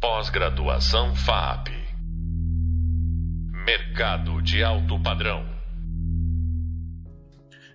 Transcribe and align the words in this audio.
Pós-graduação 0.00 1.12
FAP. 1.16 1.70
Mercado 3.66 4.40
de 4.40 4.62
alto 4.62 5.02
padrão. 5.02 5.44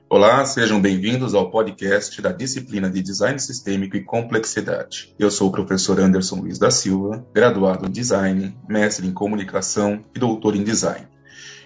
Olá, 0.09 0.45
sejam 0.45 0.81
bem-vindos 0.81 1.35
ao 1.35 1.51
podcast 1.51 2.21
da 2.21 2.31
disciplina 2.31 2.89
de 2.89 3.01
Design 3.01 3.37
Sistêmico 3.37 3.97
e 3.97 4.03
Complexidade. 4.05 5.13
Eu 5.19 5.29
sou 5.29 5.49
o 5.49 5.51
professor 5.51 5.99
Anderson 5.99 6.37
Luiz 6.37 6.57
da 6.57 6.71
Silva, 6.71 7.27
graduado 7.33 7.87
em 7.87 7.91
Design, 7.91 8.57
mestre 8.69 9.05
em 9.05 9.11
Comunicação 9.11 10.01
e 10.15 10.17
doutor 10.19 10.55
em 10.55 10.63
Design. 10.63 11.05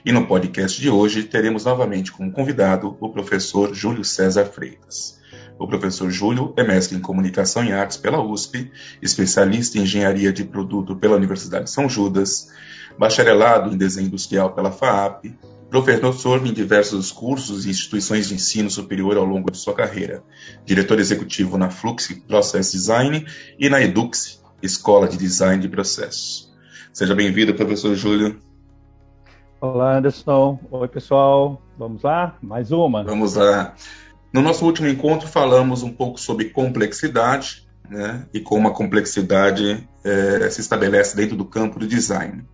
E 0.04 0.12
no 0.12 0.26
podcast 0.26 0.82
de 0.82 0.90
hoje 0.90 1.22
teremos 1.22 1.66
novamente 1.66 2.12
como 2.12 2.32
convidado 2.32 2.98
o 3.00 3.10
professor 3.12 3.76
Júlio 3.76 4.04
César 4.04 4.46
Freitas. 4.46 5.22
O 5.60 5.68
professor 5.68 6.10
Júlio 6.12 6.54
é 6.56 6.64
mestre 6.64 6.96
em 6.96 7.02
Comunicação 7.02 7.64
e 7.64 7.72
Artes 7.72 7.98
pela 7.98 8.22
USP, 8.22 8.72
especialista 9.02 9.78
em 9.78 9.82
Engenharia 9.82 10.32
de 10.32 10.44
Produto 10.44 10.96
pela 10.96 11.16
Universidade 11.16 11.66
de 11.66 11.72
São 11.72 11.90
Judas, 11.90 12.50
bacharelado 12.98 13.74
em 13.74 13.78
Desenho 13.78 14.08
Industrial 14.08 14.52
pela 14.54 14.72
FAAP, 14.72 15.26
professor 15.70 16.46
em 16.46 16.54
diversos 16.54 17.12
cursos 17.12 17.66
e 17.66 17.70
instituições 17.70 18.28
de 18.28 18.36
ensino 18.36 18.70
superior 18.70 19.18
ao 19.18 19.26
longo 19.26 19.52
de 19.52 19.58
sua 19.58 19.74
carreira, 19.74 20.24
diretor 20.66 21.00
executivo 21.00 21.58
na 21.58 21.70
Flux 21.70 22.08
Process 22.28 22.72
Design 22.72 23.26
e 23.60 23.70
na 23.70 23.82
Edux, 23.82 24.42
Escola 24.62 25.08
de 25.08 25.18
Design 25.18 25.62
de 25.62 25.68
Processos. 25.68 26.52
Seja 26.94 27.14
bem-vindo, 27.14 27.54
professor 27.54 27.96
Júlio. 27.96 28.40
Olá, 29.60 29.98
Anderson. 29.98 30.60
Oi, 30.72 30.88
pessoal. 30.88 31.62
Vamos 31.78 32.04
lá? 32.04 32.38
Mais 32.42 32.72
uma. 32.72 33.04
Vamos 33.04 33.36
lá. 33.36 33.76
No 34.38 34.44
nosso 34.44 34.64
último 34.66 34.88
encontro, 34.88 35.28
falamos 35.28 35.82
um 35.82 35.92
pouco 35.92 36.20
sobre 36.20 36.52
complexidade 36.52 37.68
né, 37.90 38.24
e 38.32 38.40
como 38.40 38.68
a 38.68 38.72
complexidade 38.72 39.90
é, 40.04 40.48
se 40.52 40.62
estabelece 40.62 41.16
dentro 41.16 41.36
do 41.36 41.44
campo 41.44 41.80
do 41.80 41.88
design. 41.88 42.46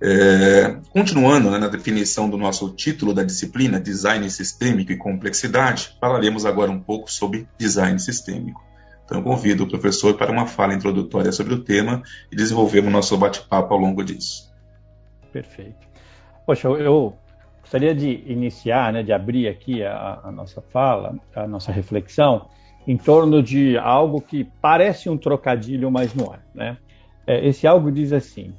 É, 0.00 0.78
continuando 0.90 1.48
né, 1.48 1.58
na 1.58 1.68
definição 1.68 2.28
do 2.28 2.36
nosso 2.36 2.70
título 2.70 3.14
da 3.14 3.22
disciplina, 3.22 3.78
Design 3.78 4.28
Sistêmico 4.28 4.90
e 4.90 4.96
Complexidade, 4.96 5.96
falaremos 6.00 6.44
agora 6.44 6.72
um 6.72 6.80
pouco 6.80 7.08
sobre 7.08 7.46
design 7.56 8.00
sistêmico. 8.00 8.60
Então, 9.04 9.18
eu 9.18 9.22
convido 9.22 9.62
o 9.62 9.68
professor 9.68 10.14
para 10.14 10.32
uma 10.32 10.48
fala 10.48 10.74
introdutória 10.74 11.30
sobre 11.30 11.54
o 11.54 11.62
tema 11.62 12.02
e 12.32 12.34
desenvolvemos 12.34 12.92
nosso 12.92 13.16
bate-papo 13.16 13.72
ao 13.72 13.78
longo 13.78 14.02
disso. 14.02 14.52
Perfeito. 15.32 15.86
Poxa, 16.44 16.66
eu 16.66 17.16
Gostaria 17.62 17.94
de 17.94 18.22
iniciar, 18.26 18.92
né, 18.92 19.02
de 19.02 19.12
abrir 19.12 19.48
aqui 19.48 19.82
a, 19.82 20.20
a 20.24 20.32
nossa 20.32 20.60
fala, 20.60 21.16
a 21.34 21.46
nossa 21.46 21.72
reflexão, 21.72 22.48
em 22.86 22.96
torno 22.96 23.42
de 23.42 23.78
algo 23.78 24.20
que 24.20 24.44
parece 24.60 25.08
um 25.08 25.16
trocadilho, 25.16 25.90
mas 25.90 26.14
não 26.14 26.34
é. 26.34 26.38
Né? 26.54 26.76
É, 27.26 27.46
esse 27.46 27.66
algo 27.66 27.90
diz 27.90 28.12
assim: 28.12 28.52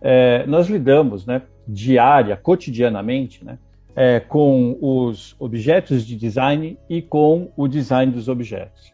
é, 0.00 0.46
nós 0.46 0.68
lidamos, 0.68 1.26
né, 1.26 1.42
diária, 1.66 2.36
cotidianamente, 2.36 3.44
né, 3.44 3.58
é, 3.96 4.20
com 4.20 4.78
os 4.80 5.34
objetos 5.38 6.06
de 6.06 6.14
design 6.16 6.78
e 6.88 7.02
com 7.02 7.50
o 7.56 7.66
design 7.66 8.12
dos 8.12 8.28
objetos. 8.28 8.92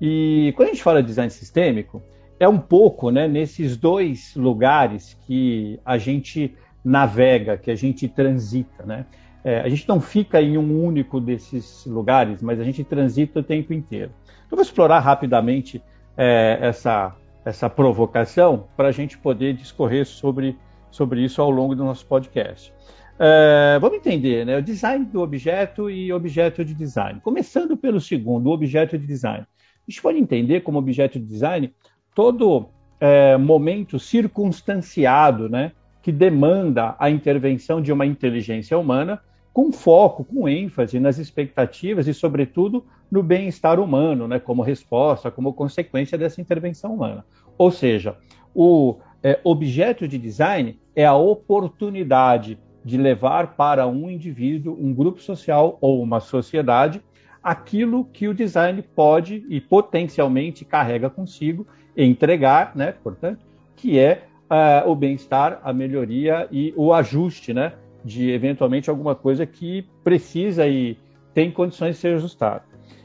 E 0.00 0.52
quando 0.56 0.68
a 0.68 0.72
gente 0.72 0.82
fala 0.82 1.02
de 1.02 1.08
design 1.08 1.30
sistêmico, 1.30 2.02
é 2.38 2.48
um 2.48 2.58
pouco 2.58 3.10
né, 3.10 3.28
nesses 3.28 3.76
dois 3.76 4.34
lugares 4.34 5.14
que 5.26 5.78
a 5.84 5.98
gente 5.98 6.54
navega, 6.84 7.56
que 7.56 7.70
a 7.70 7.74
gente 7.74 8.08
transita, 8.08 8.84
né? 8.84 9.06
É, 9.42 9.60
a 9.60 9.68
gente 9.68 9.88
não 9.88 10.00
fica 10.00 10.40
em 10.40 10.58
um 10.58 10.84
único 10.84 11.20
desses 11.20 11.86
lugares, 11.86 12.42
mas 12.42 12.60
a 12.60 12.64
gente 12.64 12.84
transita 12.84 13.40
o 13.40 13.42
tempo 13.42 13.72
inteiro. 13.72 14.12
Então, 14.46 14.56
vou 14.56 14.62
explorar 14.62 15.00
rapidamente 15.00 15.82
é, 16.16 16.58
essa, 16.60 17.14
essa 17.44 17.70
provocação 17.70 18.68
para 18.76 18.88
a 18.88 18.92
gente 18.92 19.16
poder 19.16 19.54
discorrer 19.54 20.04
sobre, 20.04 20.58
sobre 20.90 21.22
isso 21.24 21.40
ao 21.40 21.50
longo 21.50 21.74
do 21.74 21.84
nosso 21.84 22.06
podcast. 22.06 22.72
É, 23.18 23.78
vamos 23.78 23.98
entender 23.98 24.46
né, 24.46 24.56
o 24.56 24.62
design 24.62 25.04
do 25.04 25.20
objeto 25.20 25.90
e 25.90 26.12
objeto 26.12 26.64
de 26.64 26.74
design. 26.74 27.20
Começando 27.20 27.76
pelo 27.76 28.00
segundo, 28.00 28.46
o 28.46 28.52
objeto 28.52 28.98
de 28.98 29.06
design. 29.06 29.42
A 29.42 29.90
gente 29.90 30.00
pode 30.00 30.18
entender 30.18 30.60
como 30.60 30.78
objeto 30.78 31.18
de 31.18 31.26
design 31.26 31.72
todo 32.14 32.68
é, 32.98 33.36
momento 33.36 33.98
circunstanciado, 33.98 35.48
né, 35.48 35.72
que 36.02 36.10
demanda 36.10 36.94
a 36.98 37.10
intervenção 37.10 37.80
de 37.80 37.92
uma 37.92 38.06
inteligência 38.06 38.78
humana 38.78 39.20
com 39.52 39.72
foco, 39.72 40.24
com 40.24 40.48
ênfase 40.48 41.00
nas 41.00 41.18
expectativas 41.18 42.06
e, 42.06 42.14
sobretudo, 42.14 42.84
no 43.10 43.22
bem-estar 43.22 43.80
humano, 43.80 44.28
né, 44.28 44.38
como 44.38 44.62
resposta, 44.62 45.30
como 45.30 45.52
consequência 45.52 46.16
dessa 46.16 46.40
intervenção 46.40 46.94
humana. 46.94 47.24
Ou 47.58 47.70
seja, 47.70 48.16
o 48.54 48.98
é, 49.22 49.40
objeto 49.42 50.06
de 50.06 50.16
design 50.16 50.78
é 50.94 51.04
a 51.04 51.14
oportunidade 51.14 52.58
de 52.84 52.96
levar 52.96 53.56
para 53.56 53.86
um 53.86 54.08
indivíduo, 54.08 54.78
um 54.80 54.94
grupo 54.94 55.20
social 55.20 55.76
ou 55.80 56.02
uma 56.02 56.20
sociedade 56.20 57.02
aquilo 57.42 58.04
que 58.04 58.28
o 58.28 58.34
design 58.34 58.82
pode 58.82 59.44
e 59.48 59.60
potencialmente 59.60 60.64
carrega 60.64 61.08
consigo 61.08 61.66
entregar, 61.96 62.72
né, 62.76 62.92
portanto, 63.02 63.44
que 63.76 63.98
é 63.98 64.26
uh, 64.50 64.88
o 64.90 64.94
bem-estar, 64.94 65.60
a 65.62 65.72
melhoria 65.72 66.48
e 66.50 66.74
o 66.76 66.92
ajuste, 66.92 67.54
né? 67.54 67.74
De 68.04 68.30
eventualmente 68.30 68.90
alguma 68.90 69.14
coisa 69.14 69.46
que 69.46 69.86
precisa 70.02 70.66
e 70.66 70.98
tem 71.32 71.50
condições 71.50 71.94
de 71.94 72.00
ser 72.00 72.14
ajustado. 72.16 72.64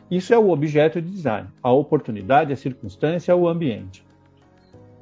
Isso 0.09 0.33
é 0.33 0.38
o 0.38 0.50
objeto 0.50 1.01
de 1.01 1.09
design, 1.09 1.50
a 1.61 1.72
oportunidade, 1.72 2.53
a 2.53 2.56
circunstância, 2.56 3.35
o 3.35 3.47
ambiente. 3.47 4.06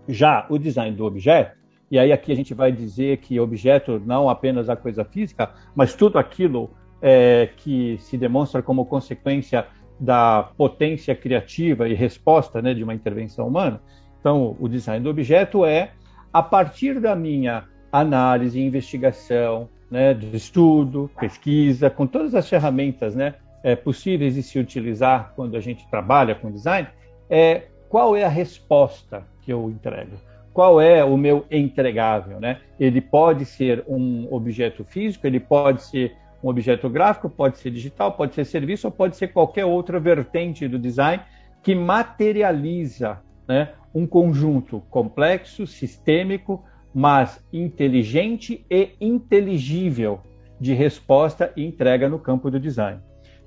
Já 0.07 0.45
o 0.49 0.57
design 0.57 0.95
do 0.95 1.05
objeto, 1.05 1.57
e 1.89 1.99
aí 1.99 2.11
aqui 2.11 2.31
a 2.31 2.35
gente 2.35 2.53
vai 2.53 2.71
dizer 2.71 3.17
que 3.17 3.39
objeto 3.39 4.01
não 4.05 4.29
apenas 4.29 4.69
a 4.69 4.75
coisa 4.75 5.05
física, 5.05 5.51
mas 5.75 5.93
tudo 5.93 6.17
aquilo 6.17 6.69
é, 7.01 7.49
que 7.57 7.97
se 7.99 8.17
demonstra 8.17 8.61
como 8.61 8.85
consequência 8.85 9.67
da 9.99 10.51
potência 10.57 11.15
criativa 11.15 11.87
e 11.87 11.93
resposta 11.93 12.61
né, 12.61 12.73
de 12.73 12.83
uma 12.83 12.93
intervenção 12.93 13.47
humana. 13.47 13.81
Então, 14.19 14.55
o 14.59 14.67
design 14.67 15.03
do 15.03 15.09
objeto 15.09 15.65
é 15.65 15.91
a 16.33 16.41
partir 16.41 16.99
da 16.99 17.15
minha 17.15 17.65
análise, 17.91 18.59
investigação, 18.59 19.69
né, 19.89 20.13
de 20.13 20.35
estudo, 20.35 21.11
pesquisa, 21.19 21.89
com 21.89 22.07
todas 22.07 22.33
as 22.33 22.49
ferramentas 22.49 23.13
né, 23.13 23.35
é, 23.63 23.75
possíveis 23.75 24.33
de 24.33 24.41
se 24.41 24.57
utilizar 24.57 25.33
quando 25.35 25.55
a 25.55 25.59
gente 25.59 25.87
trabalha 25.89 26.33
com 26.33 26.51
design, 26.51 26.87
é, 27.29 27.67
qual 27.87 28.15
é 28.15 28.23
a 28.23 28.29
resposta 28.29 29.23
que 29.43 29.53
eu 29.53 29.69
entrego? 29.69 30.17
Qual 30.51 30.81
é 30.81 31.03
o 31.03 31.15
meu 31.15 31.45
entregável? 31.51 32.39
Né? 32.39 32.59
Ele 32.79 32.99
pode 32.99 33.45
ser 33.45 33.83
um 33.87 34.27
objeto 34.31 34.83
físico, 34.83 35.27
ele 35.27 35.39
pode 35.39 35.83
ser 35.83 36.15
um 36.43 36.49
objeto 36.49 36.89
gráfico, 36.89 37.29
pode 37.29 37.59
ser 37.59 37.69
digital, 37.69 38.13
pode 38.13 38.33
ser 38.33 38.45
serviço, 38.45 38.87
ou 38.87 38.91
pode 38.91 39.15
ser 39.15 39.27
qualquer 39.29 39.65
outra 39.65 39.99
vertente 39.99 40.67
do 40.67 40.79
design 40.79 41.21
que 41.61 41.73
materializa 41.73 43.21
né, 43.47 43.69
um 43.93 44.07
conjunto 44.07 44.81
complexo, 44.89 45.67
sistêmico, 45.67 46.63
mas 46.93 47.43
inteligente 47.51 48.65
e 48.69 48.91
inteligível 48.99 50.19
de 50.59 50.73
resposta 50.73 51.51
e 51.55 51.65
entrega 51.65 52.07
no 52.07 52.19
campo 52.19 52.49
do 52.49 52.59
design. 52.59 52.99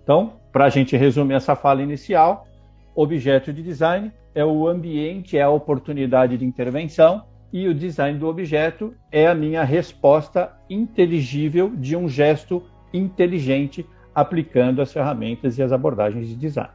Então, 0.02 0.34
para 0.52 0.66
a 0.66 0.68
gente 0.68 0.96
resumir 0.96 1.34
essa 1.34 1.56
fala 1.56 1.82
inicial, 1.82 2.46
objeto 2.94 3.52
de 3.52 3.62
design 3.62 4.12
é 4.34 4.44
o 4.44 4.68
ambiente, 4.68 5.36
é 5.36 5.42
a 5.42 5.50
oportunidade 5.50 6.36
de 6.36 6.44
intervenção 6.44 7.24
e 7.52 7.66
o 7.68 7.74
design 7.74 8.18
do 8.18 8.28
objeto 8.28 8.94
é 9.10 9.26
a 9.26 9.34
minha 9.34 9.64
resposta 9.64 10.52
inteligível 10.68 11.70
de 11.74 11.96
um 11.96 12.08
gesto 12.08 12.62
inteligente 12.92 13.86
aplicando 14.14 14.80
as 14.80 14.92
ferramentas 14.92 15.58
e 15.58 15.62
as 15.62 15.72
abordagens 15.72 16.28
de 16.28 16.36
design. 16.36 16.70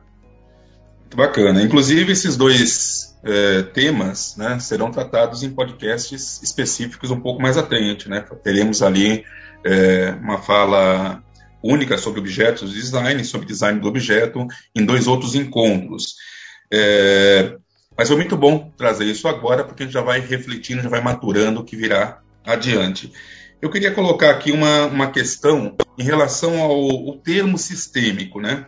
Bacana. 1.16 1.61
Inclusive, 1.61 2.11
esses 2.11 2.38
dois 2.38 3.16
é, 3.23 3.63
temas 3.63 4.35
né, 4.38 4.59
serão 4.59 4.91
tratados 4.91 5.44
em 5.44 5.49
podcasts 5.49 6.41
específicos 6.41 7.12
um 7.12 7.19
pouco 7.19 7.41
mais 7.41 7.57
à 7.57 7.65
frente. 7.65 8.09
Né? 8.09 8.24
Teremos 8.44 8.81
ali 8.81 9.24
é, 9.65 10.12
uma 10.21 10.38
fala 10.38 11.24
única 11.63 11.97
sobre 11.97 12.19
objetos 12.19 12.74
de 12.74 12.80
design, 12.80 13.24
sobre 13.24 13.47
design 13.47 13.80
do 13.80 13.88
objeto, 13.88 14.47
em 14.75 14.86
dois 14.86 15.07
outros 15.07 15.36
encontros. 15.36 16.15
É, 16.74 17.56
mas 17.97 18.07
foi 18.07 18.18
muito 18.18 18.36
bom 18.38 18.71
trazer 18.77 19.06
isso 19.06 19.27
agora, 19.27 19.63
porque 19.63 19.83
a 19.83 19.86
gente 19.86 19.94
já 19.94 20.01
vai 20.01 20.19
refletindo, 20.19 20.81
já 20.81 20.89
vai 20.89 21.01
maturando 21.01 21.59
o 21.59 21.63
que 21.63 21.75
virá 21.75 22.21
adiante. 22.44 23.12
Eu 23.62 23.69
queria 23.69 23.91
colocar 23.91 24.31
aqui 24.31 24.51
uma, 24.51 24.86
uma 24.86 25.12
questão 25.12 25.75
em 25.97 26.03
relação 26.03 26.59
ao, 26.59 26.71
ao 26.71 27.18
termo 27.18 27.59
sistêmico, 27.59 28.41
né? 28.41 28.65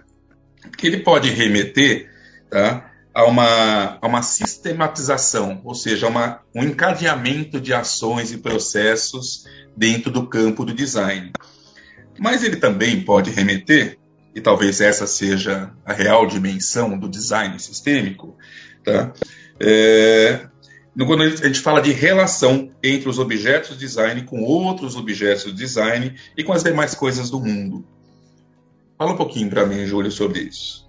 Porque 0.62 0.86
ele 0.86 0.98
pode 0.98 1.30
remeter 1.32 2.13
tá? 2.54 2.94
a, 3.14 3.26
uma, 3.26 3.98
a 4.00 4.08
uma 4.08 4.22
sistematização, 4.22 5.62
ou 5.64 5.74
seja, 5.74 6.08
uma, 6.08 6.42
um 6.54 6.64
encadeamento 6.64 7.60
de 7.60 7.74
ações 7.74 8.32
e 8.32 8.38
processos 8.38 9.46
dentro 9.76 10.12
do 10.12 10.28
campo 10.28 10.64
do 10.64 10.74
design. 10.74 11.32
Mas 12.20 12.44
ele 12.44 12.58
também 12.58 13.02
pode 13.02 13.32
remeter, 13.32 13.98
e 14.36 14.40
talvez 14.42 14.82
essa 14.82 15.08
seja 15.08 15.72
a 15.84 15.94
real 15.94 16.26
dimensão 16.26 16.98
do 16.98 17.10
design 17.10 17.60
sistêmico, 17.60 18.36
tá? 18.84 19.14
É, 19.60 20.48
quando 20.96 21.24
a 21.24 21.30
gente 21.30 21.60
fala 21.60 21.82
de 21.82 21.92
relação 21.92 22.72
entre 22.84 23.10
os 23.10 23.18
objetos 23.20 23.72
de 23.72 23.80
design 23.80 24.24
com 24.24 24.42
outros 24.44 24.96
objetos 24.96 25.46
de 25.46 25.54
design 25.54 26.16
e 26.38 26.44
com 26.44 26.54
as 26.54 26.64
demais 26.64 26.96
coisas 26.96 27.30
do 27.30 27.40
mundo. 27.40 27.86
Fala 28.98 29.14
um 29.14 29.18
pouquinho 29.18 29.50
para 29.50 29.66
mim, 29.66 29.86
Júlio, 29.86 30.12
sobre 30.12 30.42
isso. 30.42 30.88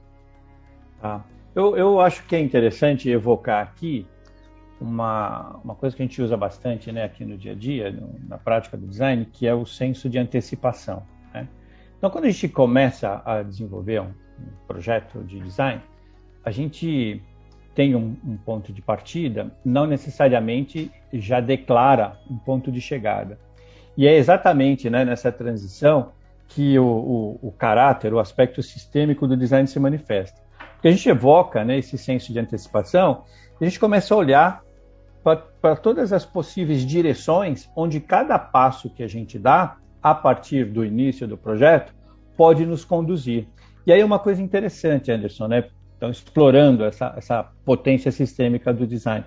Tá. 1.01 1.25
Eu, 1.55 1.77
eu 1.77 2.01
acho 2.01 2.25
que 2.27 2.35
é 2.35 2.41
interessante 2.41 3.09
evocar 3.09 3.63
aqui 3.63 4.07
uma, 4.81 5.61
uma 5.63 5.75
coisa 5.75 5.95
que 5.95 6.03
a 6.03 6.07
gente 6.07 6.21
usa 6.21 6.37
bastante 6.37 6.91
né, 6.91 7.05
aqui 7.05 7.25
no 7.25 7.39
dia 7.39 7.53
a 7.53 7.55
dia, 7.55 7.93
no, 7.93 8.19
na 8.29 8.37
prática 8.37 8.77
do 8.77 8.87
design, 8.87 9.25
que 9.25 9.47
é 9.47 9.55
o 9.55 9.65
senso 9.65 10.09
de 10.09 10.19
antecipação. 10.19 11.05
Né? 11.33 11.49
Então, 11.97 12.11
quando 12.11 12.25
a 12.25 12.31
gente 12.31 12.49
começa 12.49 13.23
a 13.25 13.43
desenvolver 13.43 14.01
um, 14.01 14.09
um 14.09 14.67
projeto 14.67 15.23
de 15.23 15.39
design, 15.39 15.81
a 16.45 16.51
gente 16.51 17.23
tem 17.75 17.95
um, 17.95 18.17
um, 18.25 18.37
ponto 18.37 18.73
de 18.73 18.83
partida, 18.83 19.51
não 19.65 19.87
necessariamente 19.87 20.91
já 21.13 21.41
declara 21.41 22.19
um 22.31 22.37
ponto 22.37 22.71
de 22.71 22.81
chegada. 22.81 23.39
E 23.97 24.07
é 24.07 24.17
exatamente 24.17 24.91
né, 24.91 25.05
nessa 25.05 25.31
transição 25.33 26.13
que 26.49 26.79
o, 26.79 26.85
o, 26.85 27.49
o, 27.49 27.53
caráter, 27.53 28.13
o 28.13 28.19
aspecto 28.19 28.63
sistêmico 28.63 29.27
do 29.27 29.37
design 29.37 29.67
se 29.67 29.81
manifesta. 29.81 30.44
Porque 30.85 30.93
a 30.93 30.97
gente 30.99 31.09
evoca 31.09 31.65
né, 31.65 31.79
esse 31.79 31.97
senso 31.97 32.31
de 32.31 32.39
antecipação 32.39 33.23
a 33.59 33.65
gente 33.65 33.81
começa 33.81 34.13
a 34.13 34.19
olhar 34.19 34.63
para 35.23 35.77
todas 35.77 36.13
as 36.13 36.27
possíveis 36.27 36.85
direções 36.85 37.71
onde 37.75 38.01
cada 38.01 38.39
passo 38.39 38.91
que 38.91 39.03
a 39.03 39.09
gente 39.09 39.39
dá, 39.39 39.79
a 40.03 40.15
partir 40.15 40.67
do 40.67 40.85
início 40.85 41.27
do 41.27 41.39
projeto, 41.39 41.95
pode 42.37 42.67
nos 42.67 42.85
conduzir. 42.85 43.49
E 43.87 43.95
aí 43.95 44.05
uma 44.05 44.19
coisa 44.19 44.43
interessante, 44.43 45.11
Anderson, 45.11 45.49
né? 45.49 45.65
Então, 45.97 46.11
explorando 46.11 46.85
essa, 46.85 47.15
essa 47.17 47.51
potência 47.65 48.13
sistêmica 48.13 48.71
do 48.71 48.87
design. 48.87 49.25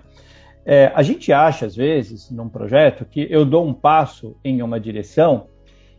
É, 0.64 0.92
a 0.94 1.02
gente 1.02 1.32
acha, 1.32 1.66
às 1.66 1.74
vezes, 1.74 2.30
num 2.30 2.48
projeto, 2.48 3.04
que 3.04 3.26
eu 3.28 3.44
dou 3.44 3.66
um 3.66 3.74
passo 3.74 4.36
em 4.44 4.62
uma 4.62 4.78
direção 4.78 5.48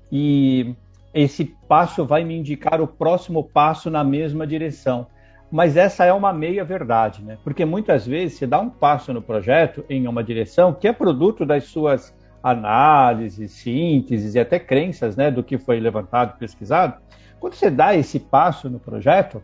e 0.09 0.73
esse 1.13 1.43
passo 1.67 2.05
vai 2.05 2.23
me 2.23 2.37
indicar 2.37 2.79
o 2.79 2.87
próximo 2.87 3.43
passo 3.43 3.89
na 3.89 4.05
mesma 4.05 4.47
direção. 4.47 5.05
Mas 5.51 5.75
essa 5.75 6.05
é 6.05 6.13
uma 6.13 6.31
meia 6.31 6.63
verdade, 6.63 7.23
né? 7.23 7.37
Porque 7.43 7.65
muitas 7.65 8.05
vezes 8.05 8.37
você 8.37 8.45
dá 8.45 8.59
um 8.59 8.69
passo 8.69 9.11
no 9.13 9.21
projeto 9.21 9.83
em 9.89 10.07
uma 10.07 10.23
direção 10.23 10.73
que 10.73 10.87
é 10.87 10.93
produto 10.93 11.45
das 11.45 11.65
suas 11.65 12.15
análises, 12.43 13.51
sínteses 13.51 14.35
e 14.35 14.39
até 14.39 14.59
crenças, 14.59 15.15
né, 15.15 15.29
do 15.29 15.43
que 15.43 15.57
foi 15.57 15.79
levantado, 15.79 16.37
pesquisado. 16.37 16.95
Quando 17.39 17.53
você 17.53 17.69
dá 17.69 17.95
esse 17.95 18.19
passo 18.19 18.69
no 18.69 18.79
projeto, 18.79 19.41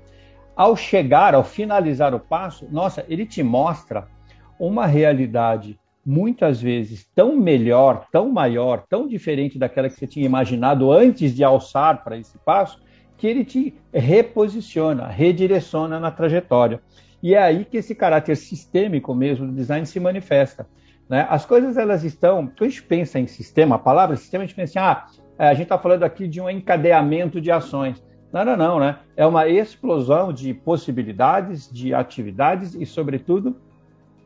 ao 0.55 0.75
chegar, 0.75 1.33
ao 1.35 1.43
finalizar 1.43 2.13
o 2.13 2.19
passo, 2.19 2.67
nossa, 2.71 3.03
ele 3.09 3.25
te 3.25 3.43
mostra 3.43 4.07
uma 4.59 4.85
realidade 4.85 5.77
muitas 6.05 6.61
vezes 6.61 7.05
tão 7.15 7.35
melhor, 7.35 8.07
tão 8.11 8.31
maior, 8.31 8.83
tão 8.87 9.07
diferente 9.07 9.57
daquela 9.57 9.89
que 9.89 9.95
você 9.95 10.05
tinha 10.05 10.25
imaginado 10.25 10.91
antes 10.91 11.35
de 11.35 11.43
alçar 11.43 12.03
para 12.03 12.17
esse 12.17 12.37
passo, 12.37 12.79
que 13.17 13.27
ele 13.27 13.45
te 13.45 13.73
reposiciona, 13.93 15.07
redireciona 15.07 15.99
na 15.99 16.11
trajetória. 16.11 16.81
E 17.21 17.33
é 17.33 17.41
aí 17.41 17.65
que 17.65 17.77
esse 17.77 17.95
caráter 17.95 18.35
sistêmico 18.35 19.15
mesmo 19.15 19.47
do 19.47 19.53
design 19.53 19.85
se 19.85 19.99
manifesta. 19.99 20.67
Né? 21.09 21.25
As 21.29 21.45
coisas 21.45 21.77
elas 21.77 22.03
estão, 22.03 22.47
quando 22.47 22.63
a 22.63 22.69
gente 22.69 22.83
pensa 22.83 23.19
em 23.19 23.27
sistema, 23.27 23.75
a 23.75 23.79
palavra 23.79 24.15
sistema, 24.15 24.43
a 24.43 24.47
gente 24.47 24.55
pensa 24.55 24.79
assim, 24.79 24.87
ah, 24.87 25.07
a 25.37 25.53
gente 25.53 25.63
está 25.63 25.77
falando 25.77 26.03
aqui 26.03 26.27
de 26.27 26.41
um 26.41 26.49
encadeamento 26.49 27.39
de 27.39 27.51
ações. 27.51 28.03
Não, 28.31 28.43
não, 28.43 28.57
não, 28.57 28.79
né? 28.79 28.99
É 29.15 29.25
uma 29.25 29.47
explosão 29.47 30.33
de 30.33 30.53
possibilidades, 30.53 31.71
de 31.71 31.93
atividades 31.93 32.75
e, 32.75 32.85
sobretudo, 32.85 33.55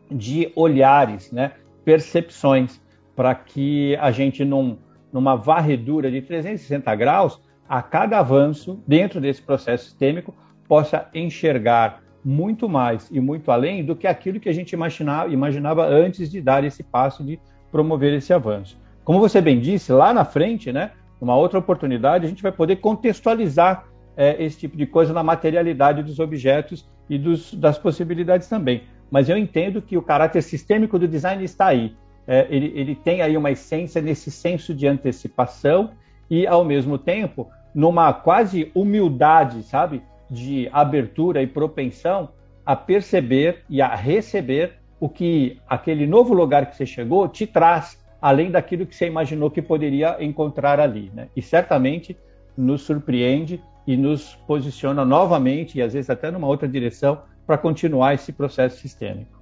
de 0.10 0.52
olhares, 0.56 1.32
né? 1.32 1.54
percepções, 1.86 2.82
para 3.16 3.36
que 3.36 3.96
a 3.98 4.12
gente, 4.12 4.44
num, 4.46 4.78
numa 5.12 5.36
varredura 5.36 6.10
de 6.10 6.22
360 6.22 6.96
graus, 6.96 7.40
a 7.70 7.84
cada 7.84 8.18
avanço 8.18 8.84
dentro 8.88 9.22
desse 9.22 9.42
processo 9.44 9.86
sistêmico, 9.86 10.34
possa 10.68 11.08
enxergar 11.14 12.02
muito 12.26 12.68
mais 12.68 13.08
e 13.12 13.20
muito 13.20 13.52
além 13.52 13.86
do 13.86 13.96
que 13.96 14.08
aquilo 14.08 14.40
que 14.40 14.50
a 14.50 14.54
gente 14.54 14.74
imaginava, 14.74 15.32
imaginava 15.32 15.86
antes 15.86 16.30
de 16.30 16.42
dar 16.42 16.64
esse 16.64 16.84
passo 16.84 17.24
de 17.24 17.40
promover 17.72 18.14
esse 18.14 18.34
avanço. 18.34 18.78
Como 19.04 19.20
você 19.20 19.40
bem 19.40 19.60
disse, 19.60 19.92
lá 19.92 20.14
na 20.14 20.26
frente, 20.26 20.72
né, 20.72 20.92
numa 21.22 21.36
outra 21.36 21.60
oportunidade, 21.60 22.26
a 22.26 22.30
gente 22.30 22.44
vai 22.44 22.52
poder 22.52 22.78
contextualizar 22.78 23.86
é, 24.18 24.44
esse 24.44 24.58
tipo 24.58 24.76
de 24.76 24.86
coisa 24.86 25.14
na 25.14 25.24
materialidade 25.24 26.04
dos 26.04 26.20
objetos 26.20 26.88
e 27.10 27.18
dos, 27.18 27.54
das 27.54 27.78
possibilidades 27.78 28.48
também. 28.48 28.84
Mas 29.10 29.30
eu 29.30 29.38
entendo 29.38 29.82
que 29.82 29.98
o 29.98 30.02
caráter 30.02 30.42
sistêmico 30.42 31.00
do 31.00 31.08
design 31.08 31.44
está 31.44 31.68
aí. 31.68 31.96
É, 32.28 32.48
ele, 32.50 32.72
ele 32.76 32.96
tem 32.96 33.22
aí 33.22 33.36
uma 33.36 33.52
essência 33.52 34.02
nesse 34.02 34.30
senso 34.30 34.74
de 34.74 34.88
antecipação 34.88 35.92
e, 36.30 36.46
ao 36.46 36.64
mesmo 36.64 36.98
tempo, 36.98 37.50
numa 37.74 38.14
quase 38.14 38.72
humildade, 38.74 39.64
sabe, 39.64 40.02
de 40.30 40.70
abertura 40.72 41.42
e 41.42 41.48
propensão 41.48 42.30
a 42.66 42.76
perceber 42.76 43.64
e 43.70 43.82
a 43.82 43.96
receber 43.96 44.74
o 45.00 45.10
que 45.10 45.58
aquele 45.68 46.06
novo 46.06 46.34
lugar 46.34 46.70
que 46.70 46.76
você 46.76 46.86
chegou 46.86 47.28
te 47.28 47.48
traz, 47.48 47.98
além 48.22 48.52
daquilo 48.52 48.86
que 48.86 48.96
você 48.96 49.08
imaginou 49.08 49.50
que 49.50 49.62
poderia 49.62 50.18
encontrar 50.24 50.80
ali. 50.80 51.12
Né? 51.14 51.30
E 51.36 51.42
certamente 51.42 52.18
nos 52.58 52.82
surpreende 52.82 53.62
e 53.88 53.98
nos 53.98 54.36
posiciona 54.46 55.04
novamente, 55.04 55.78
e 55.78 55.82
às 55.82 55.94
vezes 55.94 56.10
até 56.10 56.30
numa 56.30 56.48
outra 56.48 56.68
direção, 56.68 57.22
para 57.48 57.58
continuar 57.58 58.14
esse 58.14 58.32
processo 58.32 58.78
sistêmico. 58.78 59.42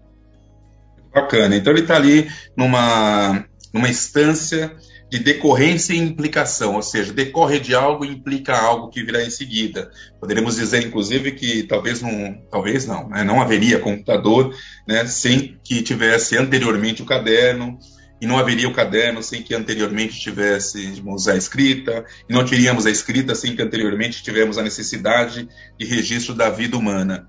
Bacana. 1.13 1.56
Então 1.56 1.73
ele 1.73 1.81
está 1.81 1.95
ali 1.95 2.30
numa, 2.56 3.44
numa 3.73 3.89
instância 3.89 4.73
de 5.09 5.19
decorrência 5.19 5.94
e 5.94 5.98
implicação, 5.98 6.75
ou 6.75 6.81
seja, 6.81 7.13
decorre 7.13 7.59
de 7.59 7.74
algo 7.74 8.04
e 8.04 8.09
implica 8.09 8.57
algo 8.57 8.89
que 8.89 9.04
virá 9.04 9.24
em 9.24 9.30
seguida. 9.30 9.89
Poderíamos 10.19 10.57
dizer, 10.57 10.86
inclusive, 10.86 11.31
que 11.31 11.63
talvez 11.63 12.01
não, 12.01 12.38
talvez 12.51 12.86
não, 12.86 13.07
né, 13.07 13.24
não 13.24 13.42
haveria 13.42 13.80
computador 13.80 14.54
né, 14.88 15.06
sem 15.06 15.57
que 15.63 15.81
tivesse 15.81 16.38
anteriormente 16.38 17.01
o 17.01 17.06
caderno, 17.06 17.80
e 18.19 18.25
não 18.25 18.38
haveria 18.38 18.68
o 18.68 18.74
caderno 18.74 19.21
sem 19.21 19.44
que 19.44 19.54
anteriormente 19.54 20.19
tivéssemos 20.19 21.27
a 21.27 21.36
escrita, 21.36 22.04
e 22.27 22.33
não 22.33 22.44
teríamos 22.44 22.86
a 22.86 22.89
escrita 22.89 23.36
sem 23.36 23.56
que 23.56 23.62
anteriormente 23.62 24.24
tivemos 24.24 24.57
a 24.57 24.63
necessidade 24.63 25.48
de 25.77 25.86
registro 25.86 26.33
da 26.33 26.50
vida 26.50 26.75
humana. 26.75 27.27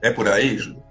É 0.00 0.10
por 0.10 0.28
aí, 0.28 0.56
Júlio? 0.56 0.82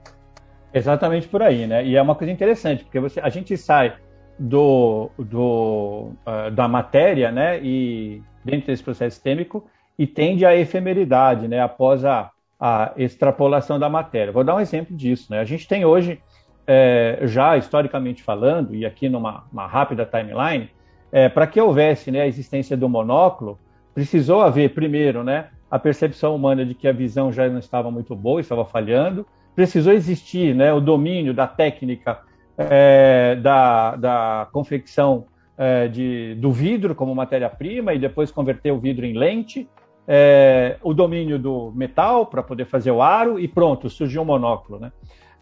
Exatamente 0.74 1.28
por 1.28 1.42
aí, 1.42 1.66
né? 1.66 1.86
E 1.86 1.96
é 1.96 2.02
uma 2.02 2.14
coisa 2.14 2.32
interessante, 2.32 2.84
porque 2.84 3.00
você, 3.00 3.22
a 3.22 3.30
gente 3.30 3.56
sai 3.58 3.96
do, 4.40 5.10
do 5.18 6.12
uh, 6.26 6.52
da 6.52 6.68
matéria, 6.68 7.32
né? 7.32 7.60
E 7.62 8.22
dentro 8.44 8.68
desse 8.68 8.84
processo 8.84 9.16
sistêmico 9.16 9.66
e 9.98 10.06
tende 10.06 10.46
à 10.46 10.56
efemeridade, 10.56 11.48
né? 11.48 11.62
Após 11.62 12.06
a, 12.06 12.32
a 12.60 12.94
extrapolação 12.98 13.80
da 13.80 13.90
matéria. 13.90 14.32
Vou 14.32 14.44
dar 14.44 14.56
um 14.56 14.60
exemplo 14.60 14.96
disso, 14.96 15.32
né? 15.32 15.40
A 15.40 15.46
gente 15.46 15.68
tem 15.68 15.86
hoje 15.86 16.22
é, 16.68 17.20
já 17.24 17.56
historicamente 17.56 18.22
falando, 18.22 18.76
e 18.76 18.86
aqui 18.86 19.08
numa 19.08 19.46
rápida 19.54 20.06
timeline, 20.06 20.70
é, 21.12 21.30
para 21.30 21.48
que 21.48 21.60
houvesse 21.60 22.12
né, 22.12 22.22
a 22.22 22.28
existência 22.28 22.76
do 22.76 22.90
monóculo, 22.90 23.58
precisou 23.94 24.42
haver, 24.42 24.74
primeiro, 24.74 25.24
né, 25.24 25.48
a 25.72 25.80
percepção 25.80 26.36
humana 26.36 26.66
de 26.66 26.76
que 26.76 26.88
a 26.88 26.92
visão 26.92 27.32
já 27.32 27.48
não 27.48 27.60
estava 27.60 27.90
muito 27.90 28.16
boa, 28.16 28.42
estava 28.42 28.66
falhando, 28.66 29.26
precisou 29.56 29.94
existir 29.94 30.54
né, 30.54 30.74
o 30.74 30.82
domínio 30.82 31.34
da 31.34 31.48
técnica 31.48 32.20
é, 32.58 33.36
da, 33.36 33.96
da 33.96 34.48
confecção 34.52 35.26
é, 35.58 35.88
de, 35.88 36.36
do 36.36 36.52
vidro 36.52 36.96
como 36.96 37.14
matéria-prima 37.14 37.94
e 37.94 38.00
depois 38.00 38.32
converter 38.32 38.72
o 38.72 38.80
vidro 38.80 39.06
em 39.06 39.14
lente, 39.14 39.68
é, 40.08 40.78
o 40.82 40.94
domínio 40.94 41.38
do 41.38 41.72
metal 41.76 42.26
para 42.26 42.42
poder 42.42 42.66
fazer 42.66 42.92
o 42.92 43.02
aro 43.02 43.40
e 43.40 43.48
pronto, 43.48 43.90
surgiu 43.90 44.22
um 44.22 44.26
monóculo. 44.26 44.80
Né? 44.80 44.92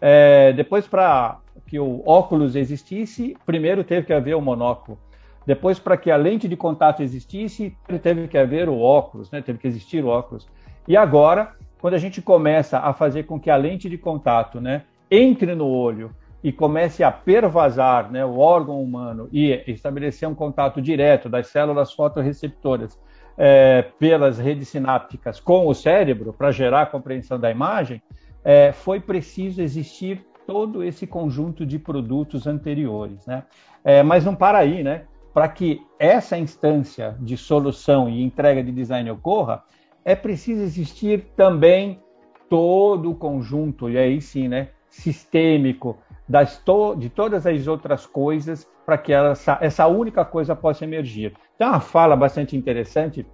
É, 0.01 0.53
depois, 0.53 0.87
para 0.87 1.39
que 1.67 1.79
o 1.79 2.01
óculos 2.05 2.55
existisse, 2.55 3.37
primeiro 3.45 3.83
teve 3.83 4.07
que 4.07 4.13
haver 4.13 4.35
o 4.35 4.41
monóculo. 4.41 4.97
Depois, 5.45 5.77
para 5.77 5.95
que 5.95 6.09
a 6.09 6.17
lente 6.17 6.47
de 6.47 6.57
contato 6.57 7.03
existisse, 7.03 7.77
teve 8.01 8.27
que 8.27 8.37
haver 8.37 8.67
o 8.67 8.79
óculos, 8.79 9.29
né? 9.29 9.41
teve 9.41 9.59
que 9.59 9.67
existir 9.67 10.03
o 10.03 10.07
óculos. 10.07 10.47
E 10.87 10.97
agora, 10.97 11.53
quando 11.79 11.93
a 11.93 11.99
gente 11.99 12.19
começa 12.19 12.79
a 12.79 12.93
fazer 12.93 13.23
com 13.23 13.39
que 13.39 13.49
a 13.49 13.55
lente 13.55 13.87
de 13.87 13.97
contato 13.97 14.59
né, 14.59 14.83
entre 15.09 15.53
no 15.53 15.67
olho 15.67 16.09
e 16.45 16.51
comece 16.51 17.03
a 17.03 17.11
pervasar 17.11 18.11
né, 18.11 18.23
o 18.23 18.37
órgão 18.37 18.79
humano 18.79 19.27
e 19.31 19.63
estabelecer 19.65 20.29
um 20.29 20.35
contato 20.35 20.79
direto 20.79 21.27
das 21.27 21.47
células 21.47 21.91
fotorreceptoras 21.91 23.01
é, 23.35 23.81
pelas 23.97 24.37
redes 24.37 24.67
sinápticas 24.67 25.39
com 25.39 25.65
o 25.65 25.73
cérebro 25.73 26.31
para 26.31 26.51
gerar 26.51 26.83
a 26.83 26.85
compreensão 26.85 27.39
da 27.39 27.49
imagem, 27.49 27.99
é, 28.43 28.71
foi 28.71 28.99
preciso 28.99 29.59
existir 29.59 30.23
todo 30.45 30.83
esse 30.83 31.07
conjunto 31.07 31.65
de 31.65 31.79
produtos 31.79 32.45
anteriores. 32.45 33.25
Né? 33.25 33.43
É, 33.83 34.03
mas 34.03 34.23
não 34.23 34.35
para 34.35 34.59
aí, 34.59 34.83
né? 34.83 35.05
Para 35.33 35.47
que 35.47 35.81
essa 35.97 36.37
instância 36.37 37.17
de 37.19 37.35
solução 37.37 38.07
e 38.07 38.21
entrega 38.21 38.63
de 38.63 38.71
design 38.71 39.09
ocorra, 39.09 39.63
é 40.05 40.15
preciso 40.15 40.61
existir 40.61 41.25
também 41.35 41.99
todo 42.47 43.09
o 43.09 43.15
conjunto, 43.15 43.89
e 43.89 43.97
aí 43.97 44.21
sim, 44.21 44.47
né? 44.47 44.69
Sistêmico, 44.87 45.97
das 46.27 46.57
to 46.57 46.95
de 46.95 47.09
todas 47.09 47.45
as 47.45 47.67
outras 47.67 48.05
coisas 48.05 48.67
para 48.85 48.97
que 48.97 49.13
essa, 49.13 49.57
essa 49.61 49.87
única 49.87 50.25
coisa 50.25 50.55
possa 50.55 50.83
emergir. 50.83 51.33
Tem 51.57 51.67
uma 51.67 51.79
fala 51.79 52.15
bastante 52.15 52.55
interessante 52.55 53.25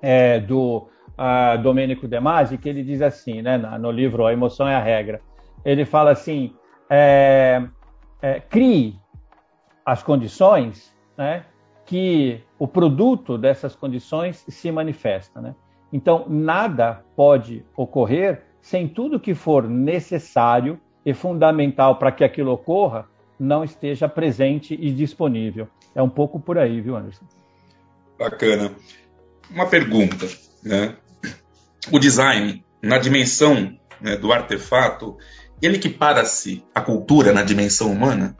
é, 0.00 0.40
do 0.40 0.88
uh, 1.18 1.62
Domênico 1.62 2.08
De 2.08 2.18
Masi, 2.20 2.58
que 2.58 2.68
ele 2.68 2.82
diz 2.82 3.02
assim, 3.02 3.42
né, 3.42 3.56
no 3.78 3.90
livro 3.90 4.26
A 4.26 4.32
Emoção 4.32 4.68
é 4.68 4.74
a 4.74 4.80
Regra, 4.80 5.20
ele 5.64 5.84
fala 5.84 6.10
assim, 6.10 6.54
é, 6.90 7.62
é, 8.20 8.40
crie 8.40 8.98
as 9.84 10.02
condições 10.02 10.94
né, 11.16 11.44
que 11.84 12.42
o 12.58 12.66
produto 12.66 13.36
dessas 13.36 13.74
condições 13.74 14.44
se 14.48 14.70
manifesta. 14.70 15.40
Né? 15.40 15.54
Então, 15.92 16.24
nada 16.28 17.04
pode 17.16 17.64
ocorrer 17.76 18.44
sem 18.60 18.88
tudo 18.88 19.20
que 19.20 19.34
for 19.34 19.68
necessário 19.68 20.80
e 21.04 21.12
fundamental 21.14 21.96
para 21.96 22.12
que 22.12 22.24
aquilo 22.24 22.52
ocorra 22.52 23.08
não 23.38 23.64
esteja 23.64 24.08
presente 24.08 24.74
e 24.80 24.90
disponível. 24.90 25.68
É 25.94 26.02
um 26.02 26.08
pouco 26.08 26.38
por 26.38 26.58
aí, 26.58 26.80
viu, 26.80 26.96
Anderson? 26.96 27.24
Bacana. 28.18 28.72
Uma 29.50 29.66
pergunta, 29.66 30.26
né? 30.62 30.96
O 31.90 31.98
design, 31.98 32.64
na 32.80 32.98
dimensão 32.98 33.76
né, 34.00 34.16
do 34.16 34.32
artefato, 34.32 35.16
ele 35.60 35.76
equipara-se 35.76 36.64
à 36.74 36.80
cultura 36.80 37.32
na 37.32 37.42
dimensão 37.42 37.90
humana? 37.90 38.36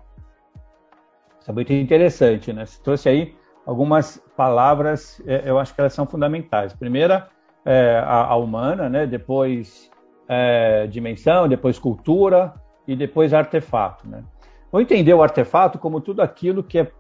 Isso 1.41 1.51
é 1.51 1.55
muito 1.55 1.73
interessante, 1.73 2.53
né? 2.53 2.67
Você 2.67 2.81
trouxe 2.83 3.09
aí 3.09 3.35
algumas 3.67 4.23
palavras, 4.37 5.21
é, 5.27 5.43
eu 5.45 5.59
acho 5.59 5.75
que 5.75 5.81
elas 5.81 5.93
são 5.93 6.07
fundamentais. 6.07 6.73
Primeira, 6.73 7.29
é, 7.65 7.99
a, 7.99 8.25
a, 8.27 8.37
humana, 8.37 8.89
né? 8.89 9.07
Depois, 9.07 9.91
é, 10.33 10.87
dimensão, 10.87 11.47
depois 11.47 11.79
cultura 11.79 12.55
e 12.89 12.97
depois 12.97 13.35
artefato, 13.35 14.09
né? 14.09 14.25
Vou 14.71 14.81
entender 14.81 15.13
o 15.13 15.23
artefato 15.23 15.79
como 15.79 16.01
tudo 16.01 16.23
aquilo 16.23 16.63
que 16.63 16.79
é 16.79 16.91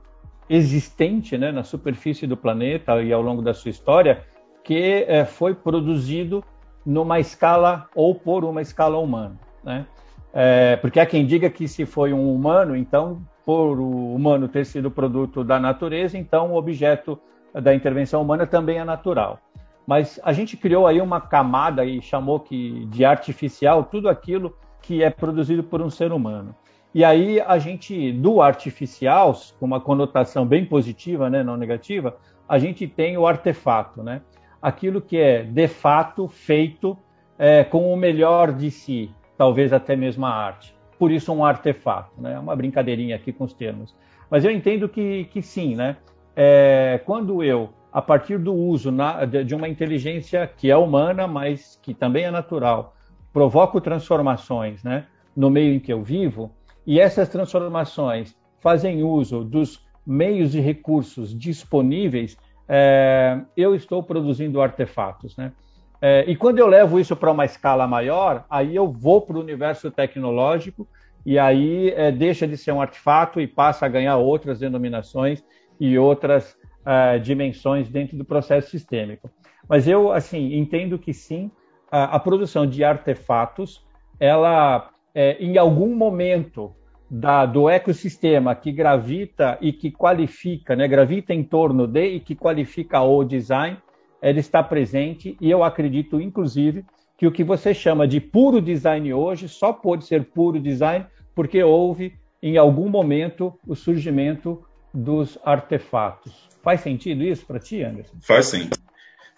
existente 0.49 1.39
né, 1.39 1.51
na 1.51 1.65
superfície 1.65 2.27
do 2.27 2.37
planeta 2.37 3.03
e 3.03 3.11
ao 3.11 3.23
longo 3.23 3.41
da 3.41 3.55
sua 3.55 3.71
história 3.71 4.23
que 4.63 5.07
é, 5.09 5.25
foi 5.25 5.55
produzido 5.55 6.45
numa 6.85 7.19
escala 7.19 7.89
ou 7.95 8.15
por 8.15 8.45
uma 8.45 8.61
escala 8.61 8.99
humana, 8.99 9.39
né? 9.65 9.87
É, 10.35 10.77
porque 10.77 11.01
há 11.01 11.07
quem 11.07 11.27
diga 11.27 11.49
que 11.51 11.67
se 11.69 11.85
foi 11.85 12.13
um 12.13 12.35
humano, 12.35 12.77
então 12.77 13.23
por 13.45 13.79
o 13.79 14.15
humano 14.15 14.49
ter 14.49 14.65
sido 14.65 14.91
produto 14.91 15.43
da 15.43 15.59
natureza, 15.59 16.17
então 16.17 16.53
o 16.53 16.57
objeto 16.57 17.19
da 17.55 17.75
intervenção 17.75 18.23
humana 18.23 18.47
também 18.47 18.79
é 18.79 18.85
natural. 18.85 19.39
Mas 19.87 20.21
a 20.23 20.33
gente 20.33 20.57
criou 20.57 20.87
aí 20.87 21.01
uma 21.01 21.21
camada 21.21 21.85
e 21.85 22.01
chamou 22.01 22.39
que 22.41 22.87
de 22.87 23.05
artificial 23.05 23.85
tudo 23.85 24.09
aquilo 24.09 24.57
que 24.81 25.03
é 25.03 25.11
produzido 25.11 25.63
por 25.63 25.81
um 25.81 25.91
ser 25.91 26.13
humano. 26.13 26.55
E 26.95 27.05
aí 27.05 27.41
a 27.41 27.59
gente, 27.59 28.13
do 28.13 28.43
artificial, 28.43 29.35
com 29.59 29.67
uma 29.67 29.81
conotação 29.81 30.47
bem 30.47 30.65
positiva, 30.65 31.31
né, 31.31 31.43
não 31.43 31.57
negativa, 31.57 32.17
a 32.49 32.59
gente 32.59 32.87
tem 32.87 33.17
o 33.17 33.27
artefato, 33.27 34.03
né? 34.03 34.21
Aquilo 34.61 35.01
que 35.01 35.17
é 35.17 35.43
de 35.43 35.69
fato 35.69 36.29
feito 36.29 36.97
é, 37.39 37.65
com 37.65 37.93
o 37.93 37.97
melhor 37.97 38.53
de 38.53 38.71
si, 38.71 39.11
talvez 39.39 39.73
até 39.73 39.97
mesmo 39.97 40.27
a 40.27 40.31
arte 40.31 40.75
por 41.03 41.11
isso 41.11 41.33
um 41.33 41.45
artefato, 41.45 42.13
né? 42.23 42.39
Uma 42.39 42.55
brincadeirinha 42.55 43.17
aqui 43.17 43.33
com 43.33 43.43
os 43.43 43.53
termos. 43.53 43.93
Mas 44.31 44.45
eu 44.45 44.53
entendo 44.53 44.89
que, 44.89 45.25
que 45.33 45.43
sim, 45.43 45.75
né? 45.75 45.97
É, 46.37 47.01
quando 47.05 47.43
eu, 47.43 47.71
a 47.93 48.01
partir 48.01 48.39
do 48.39 48.55
uso 48.55 48.91
na, 48.91 49.25
de, 49.25 49.55
uma 49.55 49.69
inteligência 49.69 50.47
que 50.47 50.71
é 50.71 50.77
humana, 50.77 51.27
mas 51.27 51.79
que 51.83 51.93
também 51.93 52.25
é 52.25 52.31
natural, 52.31 52.97
provoco 53.33 53.81
transformações, 53.81 54.83
né? 54.83 55.07
No 55.37 55.51
meio 55.51 55.75
em 55.75 55.81
que 55.81 55.93
eu 55.93 56.03
vivo, 56.03 56.51
e 56.87 56.99
essas 56.99 57.29
transformações 57.29 58.35
fazem 58.61 59.03
uso 59.03 59.45
dos 59.45 59.85
meios 60.07 60.55
e 60.55 60.61
recursos 60.61 61.37
disponíveis, 61.39 62.37
é, 62.69 63.41
eu 63.57 63.75
estou 63.75 64.03
produzindo 64.03 64.61
artefatos, 64.61 65.37
né? 65.37 65.53
É, 66.01 66.25
e 66.27 66.35
quando 66.35 66.59
eu 66.59 66.67
levo 66.67 66.99
isso 66.99 67.15
para 67.15 67.31
uma 67.31 67.45
escala 67.45 67.87
maior, 67.87 68.45
aí 68.51 68.75
eu 68.75 68.91
vou 68.91 69.21
para 69.21 69.37
o 69.37 69.41
universo 69.41 69.89
tecnológico 69.89 70.89
e 71.25 71.39
aí 71.39 71.91
é, 71.91 72.11
deixa 72.11 72.45
de 72.45 72.57
ser 72.57 72.73
um 72.73 72.83
artefato 72.83 73.41
e 73.41 73.47
passa 73.47 73.87
a 73.87 73.89
ganhar 73.89 74.17
outras 74.17 74.59
denominações 74.59 75.45
e 75.79 75.97
outras 75.97 76.57
é, 76.85 77.19
dimensões 77.19 77.89
dentro 77.89 78.17
do 78.17 78.25
processo 78.25 78.71
sistêmico. 78.71 79.31
Mas 79.69 79.87
eu, 79.87 80.13
assim, 80.13 80.55
entendo 80.55 80.99
que 80.99 81.13
sim, 81.13 81.51
a, 81.91 82.17
a 82.17 82.19
produção 82.19 82.67
de 82.67 82.83
artefatos, 82.83 83.85
ela, 84.19 84.91
é, 85.15 85.37
em 85.39 85.59
algum 85.59 85.95
momento 85.95 86.75
da, 87.11 87.45
do 87.45 87.69
ecossistema 87.69 88.55
que 88.55 88.73
gravita 88.73 89.59
e 89.61 89.73
que 89.73 89.91
qualifica, 89.91 90.75
né, 90.75 90.89
gravita 90.89 91.35
em 91.35 91.45
torno 91.45 91.87
de 91.87 92.07
e 92.07 92.21
que 92.21 92.35
qualifica 92.35 93.03
o 93.03 93.23
design, 93.23 93.77
ele 94.23 94.41
está 94.41 94.63
presente 94.63 95.37
e 95.41 95.51
eu 95.51 95.63
acredito, 95.63 96.21
inclusive, 96.21 96.85
que 97.19 97.27
o 97.27 97.33
que 97.33 97.45
você 97.45 97.75
chama 97.75 98.09
de 98.09 98.21
puro 98.21 98.61
design 98.61 99.13
hoje 99.13 99.49
só 99.49 99.73
pode 99.73 100.07
ser 100.07 100.25
puro 100.25 100.59
design 100.59 101.05
porque 101.35 101.63
houve, 101.63 102.15
em 102.43 102.57
algum 102.57 102.89
momento, 102.89 103.53
o 103.67 103.75
surgimento 103.75 104.63
dos 104.93 105.39
artefatos. 105.45 106.33
Faz 106.63 106.81
sentido 106.81 107.23
isso 107.23 107.45
para 107.45 107.59
ti, 107.59 107.83
Anderson? 107.83 108.17
Faz 108.23 108.47
sim, 108.47 108.71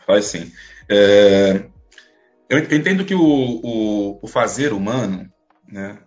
faz 0.06 0.26
sim. 0.26 0.52
É, 0.88 1.64
eu 2.49 2.58
entendo 2.58 3.04
que 3.04 3.14
o, 3.14 3.23
o, 3.23 4.18
o, 4.23 4.28
fazer 4.28 4.73
humano, 4.73 5.30
né, 5.66 5.99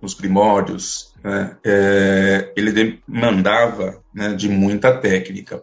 nos 0.00 0.14
primórdios, 0.14 1.14
né, 1.22 1.56
é, 1.64 2.52
ele 2.56 2.72
demandava 2.72 4.02
né, 4.14 4.34
de 4.34 4.48
muita 4.48 4.96
técnica 4.98 5.62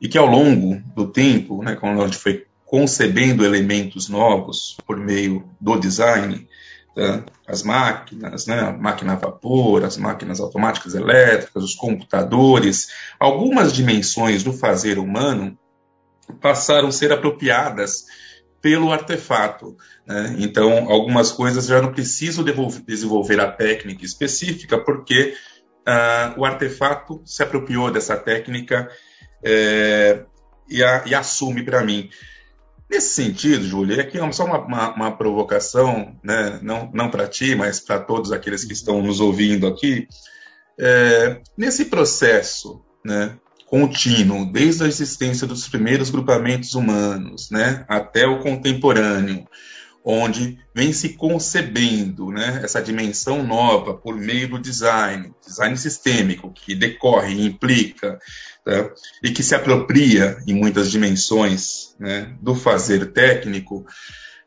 e 0.00 0.08
que 0.08 0.18
ao 0.18 0.26
longo 0.26 0.80
do 0.94 1.06
tempo, 1.06 1.62
né, 1.62 1.76
quando 1.76 2.02
a 2.02 2.06
gente 2.06 2.18
foi 2.18 2.46
concebendo 2.64 3.44
elementos 3.44 4.08
novos 4.08 4.76
por 4.86 4.96
meio 4.96 5.48
do 5.60 5.78
design, 5.78 6.46
tá, 6.94 7.24
as 7.46 7.62
máquinas, 7.62 8.46
né, 8.46 8.60
a 8.60 8.72
máquina 8.72 9.12
a 9.12 9.16
vapor, 9.16 9.84
as 9.84 9.96
máquinas 9.96 10.40
automáticas 10.40 10.94
elétricas, 10.94 11.62
os 11.62 11.74
computadores, 11.74 12.88
algumas 13.18 13.72
dimensões 13.72 14.42
do 14.42 14.52
fazer 14.52 14.98
humano 14.98 15.58
passaram 16.40 16.88
a 16.88 16.92
ser 16.92 17.12
apropriadas 17.12 18.04
pelo 18.60 18.92
artefato. 18.92 19.76
Né? 20.06 20.36
Então, 20.38 20.90
algumas 20.90 21.32
coisas 21.32 21.66
já 21.66 21.80
não 21.80 21.92
precisam 21.92 22.44
desenvolver 22.86 23.40
a 23.40 23.50
técnica 23.50 24.04
específica, 24.04 24.78
porque 24.78 25.34
uh, 25.88 26.40
o 26.40 26.44
artefato 26.44 27.22
se 27.24 27.42
apropriou 27.42 27.90
dessa 27.90 28.16
técnica 28.16 28.88
é, 29.42 30.24
e, 30.68 30.84
a, 30.84 31.04
e, 31.06 31.14
assume 31.14 31.62
para 31.62 31.82
mim. 31.82 32.10
Nesse 32.90 33.14
sentido, 33.14 33.64
Júlia, 33.64 34.00
aqui 34.00 34.18
é 34.18 34.32
só 34.32 34.44
uma, 34.44 34.58
uma, 34.58 34.94
uma 34.94 35.16
provocação, 35.16 36.16
né? 36.24 36.58
não, 36.60 36.90
não 36.92 37.08
para 37.08 37.28
ti, 37.28 37.54
mas 37.54 37.78
para 37.78 38.00
todos 38.00 38.32
aqueles 38.32 38.64
que 38.64 38.72
estão 38.72 39.00
nos 39.00 39.20
ouvindo 39.20 39.68
aqui. 39.68 40.08
É, 40.76 41.40
nesse 41.56 41.84
processo 41.84 42.82
né, 43.04 43.36
contínuo, 43.66 44.50
desde 44.50 44.82
a 44.82 44.88
existência 44.88 45.46
dos 45.46 45.68
primeiros 45.68 46.10
grupamentos 46.10 46.74
humanos 46.74 47.48
né, 47.48 47.84
até 47.88 48.26
o 48.26 48.40
contemporâneo, 48.40 49.46
onde 50.04 50.58
vem 50.74 50.92
se 50.92 51.10
concebendo 51.10 52.30
né, 52.30 52.60
essa 52.62 52.80
dimensão 52.80 53.42
nova 53.42 53.94
por 53.94 54.16
meio 54.16 54.48
do 54.48 54.58
design, 54.58 55.32
design 55.46 55.76
sistêmico, 55.76 56.52
que 56.52 56.74
decorre 56.74 57.34
e 57.34 57.46
implica, 57.46 58.18
tá, 58.64 58.90
e 59.22 59.30
que 59.30 59.42
se 59.42 59.54
apropria 59.54 60.38
em 60.46 60.54
muitas 60.54 60.90
dimensões 60.90 61.94
né, 61.98 62.34
do 62.40 62.54
fazer 62.54 63.12
técnico, 63.12 63.84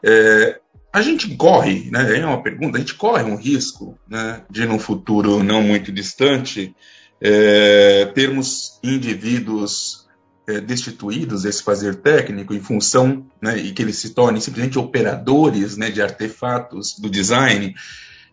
é, 0.04 0.60
a 0.92 1.02
gente 1.02 1.36
corre, 1.36 1.90
né, 1.92 2.20
é 2.20 2.26
uma 2.26 2.42
pergunta, 2.42 2.78
a 2.78 2.80
gente 2.80 2.96
corre 2.96 3.24
um 3.24 3.36
risco 3.36 3.98
né, 4.08 4.44
de, 4.50 4.66
no 4.66 4.80
futuro 4.80 5.44
não 5.44 5.62
muito 5.62 5.92
distante, 5.92 6.76
é, 7.22 8.06
termos 8.14 8.80
indivíduos 8.84 10.03
é, 10.48 10.60
destituídos 10.60 11.44
desse 11.44 11.64
fazer 11.64 11.96
técnico 11.96 12.54
em 12.54 12.60
função, 12.60 13.26
né, 13.42 13.58
e 13.58 13.72
que 13.72 13.82
eles 13.82 13.98
se 13.98 14.12
tornem 14.12 14.42
simplesmente 14.42 14.78
operadores 14.78 15.78
né, 15.78 15.90
de 15.90 16.02
artefatos 16.02 17.00
do 17.00 17.10
design. 17.10 17.74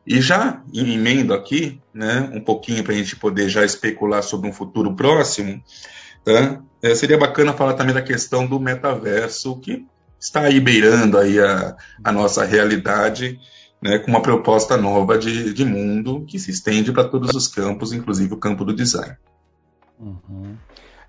E 0.07 0.21
já 0.21 0.63
emendo 0.73 1.33
aqui, 1.33 1.81
né, 1.95 2.31
um 2.33 2.41
pouquinho 2.41 2.83
para 2.83 2.93
a 2.93 2.97
gente 2.97 3.17
poder 3.17 3.49
já 3.49 3.65
especular 3.65 4.23
sobre 4.23 4.49
um 4.49 4.53
futuro 4.53 4.95
próximo, 4.95 5.63
tá? 6.25 6.61
é, 6.83 6.95
seria 6.95 7.19
bacana 7.19 7.53
falar 7.53 7.75
também 7.75 7.95
da 7.95 8.03
questão 8.03 8.47
do 8.47 8.59
metaverso, 8.59 9.59
que 9.61 9.87
está 10.19 10.43
aí 10.43 10.61
beirando 10.61 11.19
aí 11.19 11.39
a, 11.39 11.77
a 12.03 12.13
nossa 12.13 12.45
realidade, 12.45 13.39
né, 13.81 13.99
com 13.99 14.11
uma 14.11 14.23
proposta 14.23 14.77
nova 14.77 15.19
de, 15.19 15.55
de 15.55 15.65
mundo 15.65 16.25
que 16.27 16.39
se 16.39 16.51
estende 16.51 16.93
para 16.93 17.05
todos 17.05 17.35
os 17.35 17.49
campos, 17.49 17.93
inclusive 17.93 18.35
o 18.35 18.39
campo 18.39 18.65
do 18.65 18.75
design. 18.75 19.17
Uhum. 19.99 20.57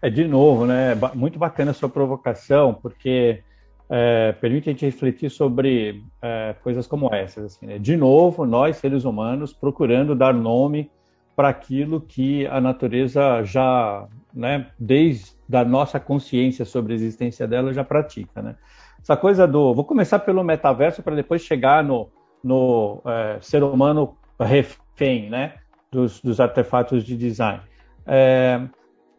É 0.01 0.09
de 0.09 0.25
novo, 0.27 0.65
né? 0.65 0.95
Muito 1.13 1.37
bacana 1.37 1.71
a 1.71 1.73
sua 1.73 1.87
provocação, 1.87 2.73
porque 2.73 3.43
é, 3.89 4.31
permite 4.31 4.69
a 4.69 4.71
gente 4.71 4.85
refletir 4.85 5.29
sobre 5.29 6.03
é, 6.21 6.55
coisas 6.63 6.87
como 6.87 7.13
essas. 7.13 7.55
Assim, 7.55 7.67
né? 7.67 7.77
De 7.77 7.95
novo, 7.95 8.45
nós, 8.45 8.77
seres 8.77 9.05
humanos, 9.05 9.53
procurando 9.53 10.15
dar 10.15 10.33
nome 10.33 10.89
para 11.35 11.49
aquilo 11.49 12.01
que 12.01 12.47
a 12.47 12.59
natureza 12.59 13.43
já, 13.43 14.07
né, 14.33 14.67
desde 14.77 15.33
a 15.53 15.63
nossa 15.63 15.99
consciência 15.99 16.65
sobre 16.65 16.93
a 16.93 16.95
existência 16.95 17.47
dela, 17.47 17.73
já 17.73 17.83
pratica. 17.83 18.41
Né? 18.41 18.55
Essa 19.01 19.17
coisa 19.17 19.47
do. 19.47 19.73
Vou 19.73 19.83
começar 19.83 20.19
pelo 20.19 20.43
metaverso 20.43 21.03
para 21.03 21.15
depois 21.15 21.41
chegar 21.41 21.83
no, 21.83 22.09
no 22.43 23.01
é, 23.05 23.37
ser 23.41 23.63
humano 23.63 24.15
refém 24.39 25.29
né, 25.29 25.55
dos, 25.91 26.21
dos 26.21 26.39
artefatos 26.39 27.03
de 27.03 27.15
design. 27.15 27.61
É, 28.05 28.61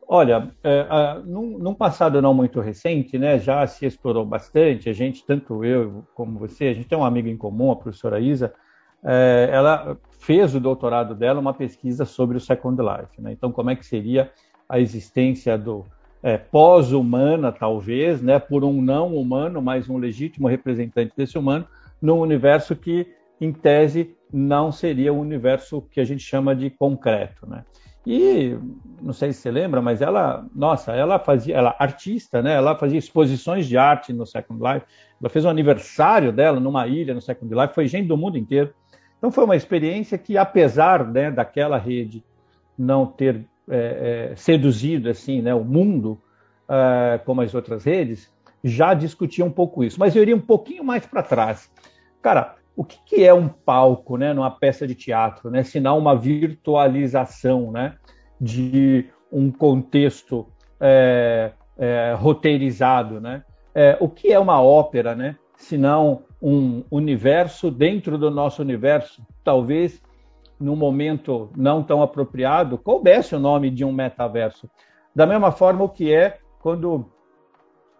Olha, 0.06 0.50
é, 0.62 0.86
num, 1.24 1.58
num, 1.58 1.74
passado 1.74 2.20
não 2.20 2.34
muito 2.34 2.60
recente, 2.60 3.18
né, 3.18 3.38
já 3.38 3.66
se 3.66 3.86
explorou 3.86 4.26
bastante. 4.26 4.90
A 4.90 4.92
gente, 4.92 5.24
tanto 5.24 5.64
eu 5.64 6.04
como 6.14 6.38
você, 6.38 6.66
a 6.66 6.74
gente 6.74 6.88
tem 6.88 6.98
um 6.98 7.04
amigo 7.04 7.28
em 7.28 7.36
comum, 7.36 7.70
a 7.70 7.76
professora 7.76 8.20
Isa. 8.20 8.52
É, 9.04 9.48
ela 9.50 9.96
fez 10.20 10.54
o 10.54 10.60
doutorado 10.60 11.14
dela 11.14 11.40
uma 11.40 11.54
pesquisa 11.54 12.04
sobre 12.04 12.36
o 12.36 12.40
Second 12.40 12.80
Life. 12.80 13.20
Né? 13.20 13.32
Então, 13.32 13.50
como 13.50 13.70
é 13.70 13.76
que 13.76 13.86
seria 13.86 14.30
a 14.68 14.78
existência 14.78 15.56
do 15.56 15.84
é, 16.22 16.38
pós-humana, 16.38 17.50
talvez, 17.50 18.22
né, 18.22 18.38
por 18.38 18.64
um 18.64 18.80
não 18.80 19.16
humano, 19.16 19.60
mas 19.60 19.88
um 19.88 19.98
legítimo 19.98 20.46
representante 20.46 21.12
desse 21.16 21.36
humano, 21.36 21.66
num 22.00 22.20
universo 22.20 22.76
que, 22.76 23.06
em 23.40 23.52
tese, 23.52 24.14
não 24.32 24.70
seria 24.70 25.12
um 25.12 25.20
universo 25.20 25.82
que 25.90 26.00
a 26.00 26.04
gente 26.04 26.22
chama 26.22 26.54
de 26.54 26.70
concreto, 26.70 27.46
né? 27.46 27.64
E 28.06 28.56
não 29.00 29.12
sei 29.12 29.32
se 29.32 29.40
você 29.40 29.50
lembra, 29.50 29.80
mas 29.80 30.00
ela, 30.00 30.46
nossa, 30.54 30.92
ela 30.92 31.18
fazia, 31.18 31.56
ela 31.56 31.74
artista, 31.78 32.42
né? 32.42 32.54
Ela 32.54 32.76
fazia 32.76 32.98
exposições 32.98 33.66
de 33.66 33.76
arte 33.76 34.12
no 34.12 34.26
Second 34.26 34.60
Life. 34.60 34.86
Ela 35.20 35.30
fez 35.30 35.44
um 35.44 35.48
aniversário 35.48 36.32
dela 36.32 36.58
numa 36.58 36.86
ilha 36.86 37.14
no 37.14 37.20
Second 37.20 37.52
Life, 37.54 37.74
foi 37.74 37.86
gente 37.86 38.08
do 38.08 38.16
mundo 38.16 38.36
inteiro. 38.36 38.72
Então 39.18 39.30
foi 39.30 39.44
uma 39.44 39.56
experiência 39.56 40.18
que, 40.18 40.36
apesar 40.36 41.06
né, 41.06 41.30
daquela 41.30 41.78
rede 41.78 42.24
não 42.76 43.06
ter 43.06 43.44
é, 43.68 44.30
é, 44.32 44.36
seduzido 44.36 45.08
assim, 45.08 45.40
né, 45.40 45.54
o 45.54 45.64
mundo 45.64 46.20
é, 46.68 47.18
como 47.18 47.40
as 47.40 47.54
outras 47.54 47.84
redes, 47.84 48.32
já 48.64 48.94
discutia 48.94 49.44
um 49.44 49.50
pouco 49.50 49.84
isso. 49.84 49.98
Mas 50.00 50.16
eu 50.16 50.22
iria 50.22 50.34
um 50.34 50.40
pouquinho 50.40 50.82
mais 50.82 51.06
para 51.06 51.22
trás. 51.22 51.70
Cara, 52.20 52.56
o 52.76 52.84
que, 52.84 52.98
que, 53.04 53.24
é 53.24 53.34
um 53.34 53.48
palco, 53.48 54.16
né, 54.16 54.32
numa 54.32 54.50
peça 54.50 54.86
de 54.86 54.94
teatro, 54.94 55.50
né, 55.50 55.62
senão 55.62 55.98
uma 55.98 56.16
virtualização, 56.16 57.70
né, 57.70 57.96
de 58.40 59.06
um 59.30 59.50
contexto 59.50 60.46
é, 60.80 61.52
é, 61.78 62.14
roteirizado, 62.16 63.20
né? 63.20 63.44
É, 63.74 63.96
o 64.00 64.08
que 64.08 64.32
é 64.32 64.38
uma 64.38 64.60
ópera, 64.60 65.14
né, 65.14 65.36
senão 65.56 66.24
um 66.40 66.82
universo 66.90 67.70
dentro 67.70 68.18
do 68.18 68.30
nosso 68.30 68.60
universo, 68.60 69.22
talvez 69.44 70.02
num 70.58 70.76
momento 70.76 71.50
não 71.56 71.82
tão 71.82 72.02
apropriado, 72.02 72.78
coubesse 72.78 73.34
o 73.34 73.40
nome 73.40 73.70
de 73.70 73.84
um 73.84 73.92
metaverso. 73.92 74.68
Da 75.14 75.26
mesma 75.26 75.50
forma 75.50 75.84
o 75.84 75.88
que 75.88 76.12
é 76.12 76.38
quando 76.60 77.06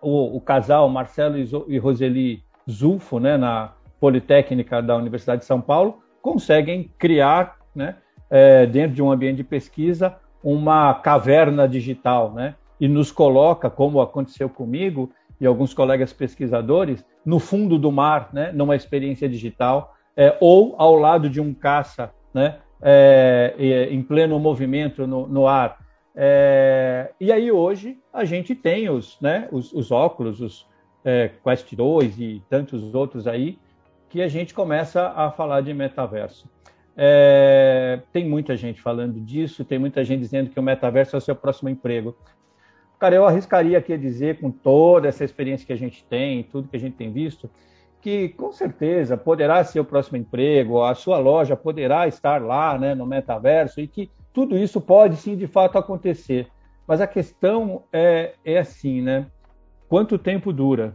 o, 0.01 0.37
o 0.37 0.41
casal 0.41 0.89
Marcelo 0.89 1.37
e 1.69 1.79
Roseli 1.79 2.43
Zulfo, 2.69 3.19
né, 3.19 3.37
na 3.37 3.73
Politécnica 4.03 4.83
da 4.83 4.97
Universidade 4.97 5.43
de 5.43 5.47
São 5.47 5.61
Paulo 5.61 6.03
conseguem 6.21 6.91
criar, 6.99 7.57
né, 7.73 7.95
é, 8.29 8.67
dentro 8.67 8.97
de 8.97 9.01
um 9.01 9.13
ambiente 9.13 9.37
de 9.37 9.45
pesquisa, 9.45 10.17
uma 10.43 10.93
caverna 10.93 11.69
digital, 11.69 12.33
né, 12.33 12.57
e 12.81 12.89
nos 12.89 13.13
coloca, 13.13 13.71
como 13.71 14.01
aconteceu 14.01 14.49
comigo 14.49 15.09
e 15.41 15.47
alguns 15.47 15.73
colegas 15.73 16.13
pesquisadores, 16.13 17.05
no 17.25 17.39
fundo 17.39 17.79
do 17.79 17.93
mar, 17.93 18.31
né, 18.33 18.51
numa 18.53 18.75
experiência 18.75 19.29
digital, 19.29 19.95
é, 20.17 20.37
ou 20.41 20.75
ao 20.79 20.97
lado 20.97 21.31
de 21.31 21.41
um 21.41 21.55
caça, 21.55 22.11
né, 22.35 22.57
é, 22.83 23.87
em 23.89 24.03
pleno 24.03 24.37
movimento 24.41 25.07
no, 25.07 25.29
no 25.29 25.47
ar. 25.47 25.79
É, 26.17 27.13
e 27.21 27.31
aí 27.31 27.53
hoje 27.53 27.97
a 28.13 28.25
gente 28.25 28.53
tem 28.53 28.91
os, 28.91 29.17
né, 29.21 29.47
os, 29.53 29.73
os 29.73 29.93
óculos, 29.93 30.41
os 30.41 30.67
é, 31.05 31.31
Quest 31.45 31.73
2 31.73 32.19
e 32.19 32.43
tantos 32.51 32.93
outros 32.97 33.29
aí, 33.29 33.57
que 34.13 34.21
a 34.21 34.29
gente 34.29 34.53
começa 34.53 35.09
a 35.17 35.31
falar 35.31 35.63
de 35.63 35.73
metaverso. 35.73 36.47
É, 36.95 38.03
tem 38.13 38.29
muita 38.29 38.55
gente 38.55 38.79
falando 38.79 39.19
disso, 39.19 39.65
tem 39.65 39.79
muita 39.79 40.05
gente 40.05 40.21
dizendo 40.21 40.51
que 40.51 40.61
o 40.61 40.63
metaverso 40.63 41.17
é 41.17 41.19
o 41.19 41.23
seu 41.23 41.35
próximo 41.35 41.71
emprego. 41.71 42.15
Cara, 42.99 43.15
eu 43.15 43.25
arriscaria 43.25 43.79
aqui 43.79 43.91
a 43.91 43.97
dizer, 43.97 44.39
com 44.39 44.51
toda 44.51 45.09
essa 45.09 45.25
experiência 45.25 45.67
que 45.67 45.73
a 45.73 45.79
gente 45.79 46.05
tem, 46.05 46.43
tudo 46.43 46.69
que 46.69 46.77
a 46.77 46.79
gente 46.79 46.95
tem 46.95 47.11
visto, 47.11 47.49
que 48.03 48.29
com 48.29 48.53
certeza 48.53 49.17
poderá 49.17 49.65
ser 49.65 49.81
o 49.81 49.85
próximo 49.85 50.19
emprego, 50.19 50.83
a 50.83 50.95
sua 50.95 51.17
loja 51.17 51.57
poderá 51.57 52.07
estar 52.07 52.43
lá 52.43 52.79
né, 52.79 52.95
no 52.95 53.07
metaverso 53.07 53.81
e 53.81 53.87
que 53.87 54.11
tudo 54.31 54.59
isso 54.59 54.79
pode 54.79 55.17
sim 55.17 55.39
de 55.39 55.47
fato 55.47 55.79
acontecer. 55.79 56.49
Mas 56.87 57.01
a 57.01 57.07
questão 57.07 57.85
é, 57.91 58.35
é 58.45 58.59
assim, 58.59 59.01
né? 59.01 59.25
Quanto 59.89 60.19
tempo 60.19 60.53
dura? 60.53 60.93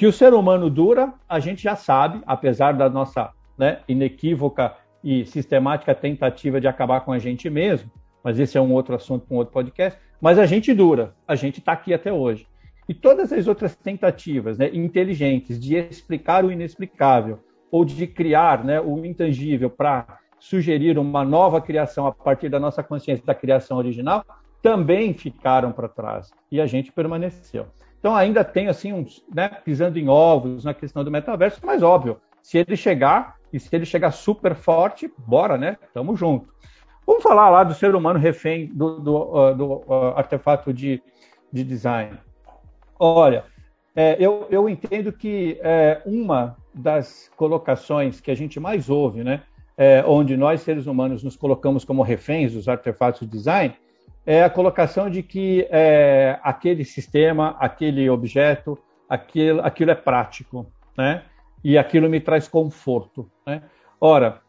Que 0.00 0.06
o 0.06 0.12
ser 0.14 0.32
humano 0.32 0.70
dura, 0.70 1.12
a 1.28 1.38
gente 1.40 1.62
já 1.62 1.76
sabe, 1.76 2.22
apesar 2.26 2.72
da 2.72 2.88
nossa 2.88 3.32
né, 3.58 3.80
inequívoca 3.86 4.74
e 5.04 5.26
sistemática 5.26 5.94
tentativa 5.94 6.58
de 6.58 6.66
acabar 6.66 7.02
com 7.02 7.12
a 7.12 7.18
gente 7.18 7.50
mesmo, 7.50 7.90
mas 8.24 8.40
esse 8.40 8.56
é 8.56 8.60
um 8.62 8.72
outro 8.72 8.94
assunto 8.94 9.26
para 9.26 9.34
um 9.34 9.36
outro 9.36 9.52
podcast. 9.52 10.00
Mas 10.18 10.38
a 10.38 10.46
gente 10.46 10.72
dura, 10.72 11.14
a 11.28 11.34
gente 11.34 11.58
está 11.58 11.72
aqui 11.72 11.92
até 11.92 12.10
hoje. 12.10 12.46
E 12.88 12.94
todas 12.94 13.30
as 13.30 13.46
outras 13.46 13.76
tentativas 13.76 14.56
né, 14.56 14.70
inteligentes 14.72 15.60
de 15.60 15.76
explicar 15.76 16.46
o 16.46 16.50
inexplicável 16.50 17.38
ou 17.70 17.84
de 17.84 18.06
criar 18.06 18.64
né, 18.64 18.80
o 18.80 19.04
intangível 19.04 19.68
para 19.68 20.18
sugerir 20.38 20.98
uma 20.98 21.26
nova 21.26 21.60
criação 21.60 22.06
a 22.06 22.12
partir 22.12 22.48
da 22.48 22.58
nossa 22.58 22.82
consciência 22.82 23.26
da 23.26 23.34
criação 23.34 23.76
original 23.76 24.24
também 24.62 25.12
ficaram 25.12 25.72
para 25.72 25.90
trás 25.90 26.30
e 26.50 26.58
a 26.58 26.64
gente 26.64 26.90
permaneceu. 26.90 27.66
Então 28.00 28.16
ainda 28.16 28.42
tem 28.42 28.66
assim 28.66 28.92
uns, 28.92 29.22
né, 29.32 29.48
pisando 29.48 29.98
em 29.98 30.08
ovos 30.08 30.64
na 30.64 30.74
questão 30.74 31.04
do 31.04 31.10
metaverso, 31.10 31.60
mas 31.62 31.82
óbvio, 31.82 32.18
se 32.42 32.58
ele 32.58 32.74
chegar 32.74 33.36
e 33.52 33.60
se 33.60 33.68
ele 33.76 33.84
chegar 33.84 34.10
super 34.10 34.54
forte, 34.54 35.12
bora, 35.18 35.58
né? 35.58 35.76
Tamo 35.92 36.16
junto. 36.16 36.48
Vamos 37.06 37.22
falar 37.22 37.50
lá 37.50 37.62
do 37.62 37.74
ser 37.74 37.94
humano 37.94 38.18
refém 38.18 38.66
do, 38.66 39.00
do, 39.00 39.16
uh, 39.16 39.54
do 39.54 39.66
uh, 39.86 40.14
artefato 40.16 40.72
de, 40.72 41.02
de 41.52 41.62
design. 41.62 42.16
Olha, 42.98 43.44
é, 43.94 44.16
eu, 44.18 44.46
eu 44.50 44.68
entendo 44.68 45.12
que 45.12 45.58
é, 45.62 46.00
uma 46.06 46.56
das 46.72 47.30
colocações 47.36 48.20
que 48.20 48.30
a 48.30 48.34
gente 48.34 48.60
mais 48.60 48.88
ouve, 48.88 49.24
né, 49.24 49.42
é, 49.76 50.04
onde 50.06 50.36
nós 50.36 50.60
seres 50.60 50.86
humanos 50.86 51.22
nos 51.22 51.36
colocamos 51.36 51.84
como 51.84 52.02
reféns 52.02 52.52
dos 52.52 52.68
artefatos 52.68 53.20
de 53.20 53.26
design, 53.26 53.74
é 54.26 54.42
a 54.42 54.50
colocação 54.50 55.08
de 55.08 55.22
que 55.22 55.66
é, 55.70 56.38
aquele 56.42 56.84
sistema, 56.84 57.56
aquele 57.58 58.08
objeto, 58.10 58.78
aquilo, 59.08 59.60
aquilo 59.62 59.90
é 59.90 59.94
prático, 59.94 60.66
né? 60.96 61.24
E 61.62 61.76
aquilo 61.76 62.08
me 62.08 62.20
traz 62.20 62.48
conforto, 62.48 63.30
né? 63.46 63.62
Ora, 64.00 64.40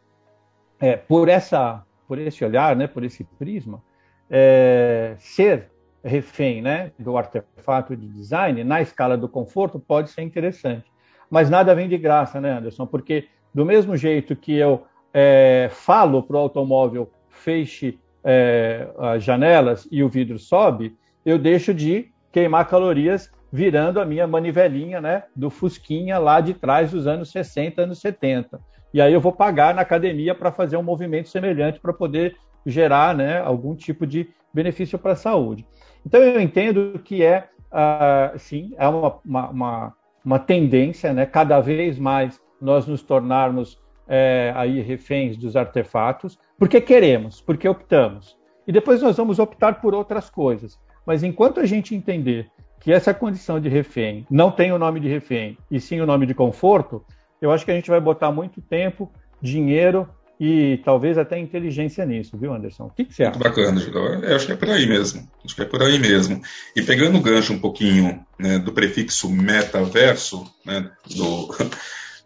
é, 0.79 0.95
por 0.95 1.29
essa, 1.29 1.83
por 2.07 2.17
esse 2.19 2.43
olhar, 2.43 2.75
né? 2.75 2.87
Por 2.87 3.03
esse 3.03 3.23
prisma, 3.23 3.81
é, 4.29 5.15
ser 5.17 5.69
refém, 6.03 6.61
né? 6.61 6.91
Do 6.97 7.17
artefato 7.17 7.95
de 7.95 8.07
design 8.07 8.63
na 8.63 8.81
escala 8.81 9.17
do 9.17 9.29
conforto 9.29 9.79
pode 9.79 10.09
ser 10.09 10.21
interessante, 10.21 10.91
mas 11.29 11.49
nada 11.49 11.73
vem 11.75 11.87
de 11.87 11.97
graça, 11.97 12.41
né, 12.41 12.51
Anderson? 12.51 12.85
Porque 12.85 13.27
do 13.53 13.65
mesmo 13.65 13.95
jeito 13.95 14.35
que 14.35 14.55
eu 14.55 14.85
é, 15.13 15.69
falo 15.71 16.23
para 16.23 16.37
o 16.37 16.39
automóvel 16.39 17.11
feche 17.29 17.99
é, 18.23 18.87
as 18.97 19.23
janelas 19.23 19.87
e 19.91 20.03
o 20.03 20.09
vidro 20.09 20.37
sobe, 20.37 20.95
eu 21.25 21.37
deixo 21.37 21.73
de 21.73 22.11
queimar 22.31 22.67
calorias 22.67 23.31
virando 23.51 23.99
a 23.99 24.05
minha 24.05 24.25
manivelinha 24.25 25.01
né, 25.01 25.23
do 25.35 25.49
Fusquinha 25.49 26.17
lá 26.17 26.39
de 26.39 26.53
trás 26.53 26.91
dos 26.91 27.05
anos 27.05 27.31
60, 27.31 27.81
anos 27.81 27.99
70. 27.99 28.59
E 28.93 29.01
aí 29.01 29.13
eu 29.13 29.21
vou 29.21 29.31
pagar 29.31 29.73
na 29.73 29.81
academia 29.81 30.33
para 30.33 30.51
fazer 30.51 30.77
um 30.77 30.83
movimento 30.83 31.29
semelhante 31.29 31.79
para 31.79 31.93
poder 31.93 32.37
gerar 32.65 33.15
né, 33.15 33.39
algum 33.39 33.75
tipo 33.75 34.05
de 34.05 34.29
benefício 34.53 34.97
para 34.97 35.13
a 35.13 35.15
saúde. 35.15 35.65
Então 36.05 36.21
eu 36.21 36.39
entendo 36.39 36.99
que 37.03 37.23
é, 37.23 37.47
uh, 37.71 38.37
sim, 38.37 38.73
é 38.77 38.87
uma, 38.87 39.19
uma, 39.25 39.93
uma, 40.23 40.39
tendência, 40.39 41.13
né, 41.13 41.25
cada 41.25 41.59
vez 41.59 41.97
mais 41.97 42.39
nós 42.59 42.85
nos 42.85 43.01
tornarmos 43.01 43.80
é, 44.13 44.51
aí 44.57 44.81
reféns 44.81 45.37
dos 45.37 45.55
artefatos, 45.55 46.37
porque 46.59 46.81
queremos, 46.81 47.39
porque 47.39 47.67
optamos. 47.67 48.37
E 48.67 48.71
depois 48.71 49.01
nós 49.01 49.15
vamos 49.15 49.39
optar 49.39 49.79
por 49.79 49.93
outras 49.95 50.29
coisas. 50.29 50.77
Mas 51.05 51.23
enquanto 51.23 51.61
a 51.61 51.65
gente 51.65 51.95
entender 51.95 52.51
que 52.81 52.91
essa 52.91 53.13
condição 53.13 53.57
de 53.57 53.69
refém 53.69 54.27
não 54.29 54.51
tem 54.51 54.73
o 54.73 54.77
nome 54.77 54.99
de 54.99 55.07
refém, 55.07 55.57
e 55.71 55.79
sim 55.79 56.01
o 56.01 56.05
nome 56.05 56.25
de 56.25 56.33
conforto, 56.33 57.05
eu 57.41 57.53
acho 57.53 57.63
que 57.63 57.71
a 57.71 57.73
gente 57.73 57.89
vai 57.89 58.01
botar 58.01 58.33
muito 58.33 58.59
tempo, 58.59 59.09
dinheiro 59.41 60.09
e 60.37 60.81
talvez 60.83 61.17
até 61.17 61.39
inteligência 61.39 62.05
nisso, 62.05 62.37
viu, 62.37 62.53
Anderson? 62.53 62.87
O 62.87 62.89
que, 62.89 63.05
que 63.05 63.13
você 63.13 63.23
acha? 63.23 63.39
Muito 63.39 63.43
bacana, 63.43 63.79
Gildo. 63.79 63.97
Eu 63.97 64.35
acho 64.35 64.45
que 64.45 64.51
é 64.51 64.55
por 64.57 64.69
aí 64.69 64.87
mesmo. 64.87 65.25
Acho 65.45 65.55
que 65.55 65.61
é 65.61 65.65
por 65.65 65.81
aí 65.81 65.97
mesmo. 65.99 66.41
E 66.75 66.81
pegando 66.81 67.17
o 67.17 67.21
gancho 67.21 67.53
um 67.53 67.59
pouquinho 67.59 68.25
né, 68.37 68.59
do 68.59 68.73
prefixo 68.73 69.29
metaverso, 69.29 70.43
né, 70.65 70.91
do, 71.15 71.47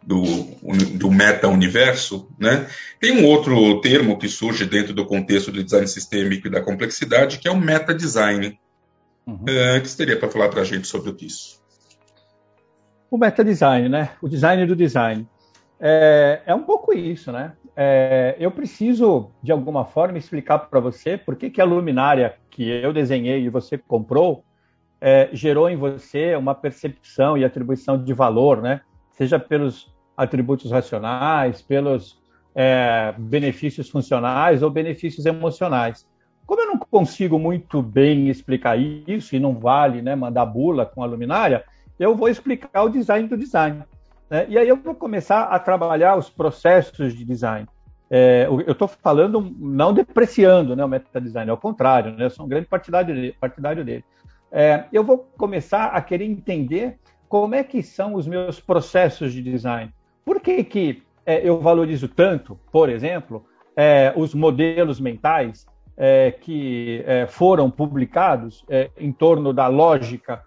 do, 0.06 0.22
do 0.98 1.12
meta-universo, 1.12 2.30
né, 2.40 2.68
tem 3.00 3.20
um 3.20 3.26
outro 3.26 3.82
termo 3.82 4.18
que 4.18 4.28
surge 4.30 4.66
dentro 4.66 4.94
do 4.94 5.06
contexto 5.06 5.52
do 5.52 5.64
design 5.64 5.88
sistêmico 5.88 6.48
e 6.48 6.52
da 6.52 6.62
complexidade, 6.62 7.40
que 7.40 7.48
é 7.48 7.52
o 7.52 7.58
meta-design. 7.58 8.60
Uhum. 9.26 9.44
É, 9.48 9.80
que 9.80 9.88
você 9.88 9.98
teria 9.98 10.20
para 10.20 10.30
falar 10.30 10.50
para 10.50 10.62
a 10.62 10.64
gente 10.66 10.88
sobre 10.88 11.16
isso? 11.26 11.60
O 13.10 13.18
meta-design, 13.18 13.90
né? 13.90 14.12
O 14.22 14.30
design 14.30 14.66
do 14.66 14.76
design. 14.76 15.28
É, 15.80 16.42
é 16.46 16.54
um 16.54 16.64
pouco 16.64 16.94
isso, 16.94 17.32
né? 17.32 17.54
É, 17.76 18.36
eu 18.40 18.52
preciso, 18.52 19.32
de 19.42 19.52
alguma 19.52 19.86
forma, 19.86 20.18
explicar 20.18 20.60
para 20.60 20.80
você 20.80 21.18
por 21.18 21.36
que, 21.36 21.50
que 21.50 21.60
a 21.60 21.66
luminária 21.66 22.36
que 22.50 22.70
eu 22.70 22.94
desenhei 22.94 23.44
e 23.44 23.50
você 23.50 23.78
comprou 23.78 24.46
é, 25.02 25.30
gerou 25.34 25.70
em 25.70 25.76
você 25.76 26.36
uma 26.36 26.56
percepção 26.56 27.38
e 27.38 27.44
atribuição 27.44 28.02
de 28.02 28.14
valor, 28.14 28.62
né? 28.62 28.82
Seja 29.12 29.38
pelos 29.38 29.94
atributos 30.16 30.72
racionais, 30.72 31.62
pelos 31.62 32.18
é, 32.56 33.14
benefícios 33.18 33.90
funcionais 33.90 34.64
ou 34.64 34.70
benefícios 34.70 35.26
emocionais. 35.26 36.08
Como 36.46 36.62
eu 36.62 36.68
não 36.68 36.78
consigo 36.78 37.40
muito 37.40 37.82
bem 37.82 38.30
explicar 38.30 38.78
isso 38.78 39.36
e 39.36 39.40
não 39.40 39.56
vale 39.56 40.02
né, 40.02 40.16
mandar 40.16 40.46
bula 40.46 40.86
com 40.86 41.04
a 41.04 41.06
luminária, 41.06 41.66
eu 42.00 42.16
vou 42.16 42.30
explicar 42.30 42.84
o 42.84 42.90
design 42.90 43.28
do 43.28 43.38
design. 43.38 43.84
Né? 44.30 44.46
E 44.50 44.58
aí 44.58 44.68
eu 44.68 44.78
vou 44.78 44.94
começar 44.94 45.44
a 45.44 45.60
trabalhar 45.60 46.16
os 46.16 46.30
processos 46.30 47.14
de 47.14 47.26
design. 47.26 47.68
É, 48.10 48.46
eu 48.48 48.72
estou 48.72 48.88
falando 48.88 49.42
não 49.58 49.92
depreciando 49.92 50.76
né, 50.76 50.86
o 50.86 50.88
meta-design, 50.88 51.50
ao 51.50 51.58
contrário, 51.58 52.12
né, 52.12 52.26
eu 52.26 52.30
sou 52.30 52.46
um 52.46 52.50
grande 52.50 52.68
partidário 52.68 53.14
dele. 53.14 53.36
Partidário 53.40 53.84
dele. 53.84 54.06
É, 54.52 54.86
eu 54.94 55.04
vou 55.04 55.18
começar 55.38 55.88
a 55.88 56.02
querer 56.02 56.26
entender 56.26 56.98
como 57.28 57.56
é 57.56 57.64
que 57.64 57.82
são 57.82 58.14
os 58.14 58.28
meus 58.28 58.60
processos 58.60 59.34
de 59.34 59.42
design. 59.42 59.92
Por 60.26 60.42
que, 60.42 60.64
que 60.64 61.04
é, 61.26 61.48
eu 61.48 61.60
valorizo 61.60 62.08
tanto, 62.08 62.60
por 62.72 62.90
exemplo, 62.90 63.46
é, 63.76 64.12
os 64.16 64.34
modelos 64.34 65.00
mentais 65.00 65.66
é, 65.96 66.32
que 66.32 67.04
é, 67.06 67.28
foram 67.28 67.70
publicados 67.70 68.66
em 68.98 69.12
torno 69.12 69.54
da 69.54 69.68
lógica 69.68 70.44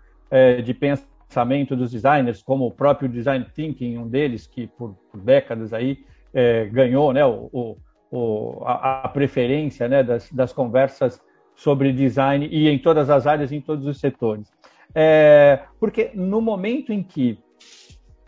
de 0.62 0.74
pensamento 0.74 1.74
dos 1.74 1.92
designers, 1.92 2.42
como 2.42 2.66
o 2.66 2.70
próprio 2.70 3.08
design 3.08 3.46
thinking, 3.54 3.96
um 3.96 4.06
deles 4.06 4.46
que 4.46 4.66
por, 4.66 4.94
por 5.10 5.20
décadas 5.20 5.72
aí 5.72 6.04
é, 6.34 6.66
ganhou, 6.66 7.12
né, 7.12 7.24
o, 7.24 7.78
o, 8.10 8.62
a, 8.64 9.04
a, 9.04 9.08
preferência, 9.08 9.88
né, 9.88 10.02
das, 10.02 10.30
das, 10.30 10.52
conversas 10.52 11.20
sobre 11.54 11.92
design 11.92 12.46
e 12.50 12.68
em 12.68 12.78
todas 12.78 13.10
as 13.10 13.26
áreas, 13.26 13.52
em 13.52 13.60
todos 13.60 13.86
os 13.86 13.98
setores. 13.98 14.50
É, 14.94 15.60
porque 15.78 16.10
no 16.14 16.40
momento 16.40 16.92
em 16.92 17.02
que 17.02 17.38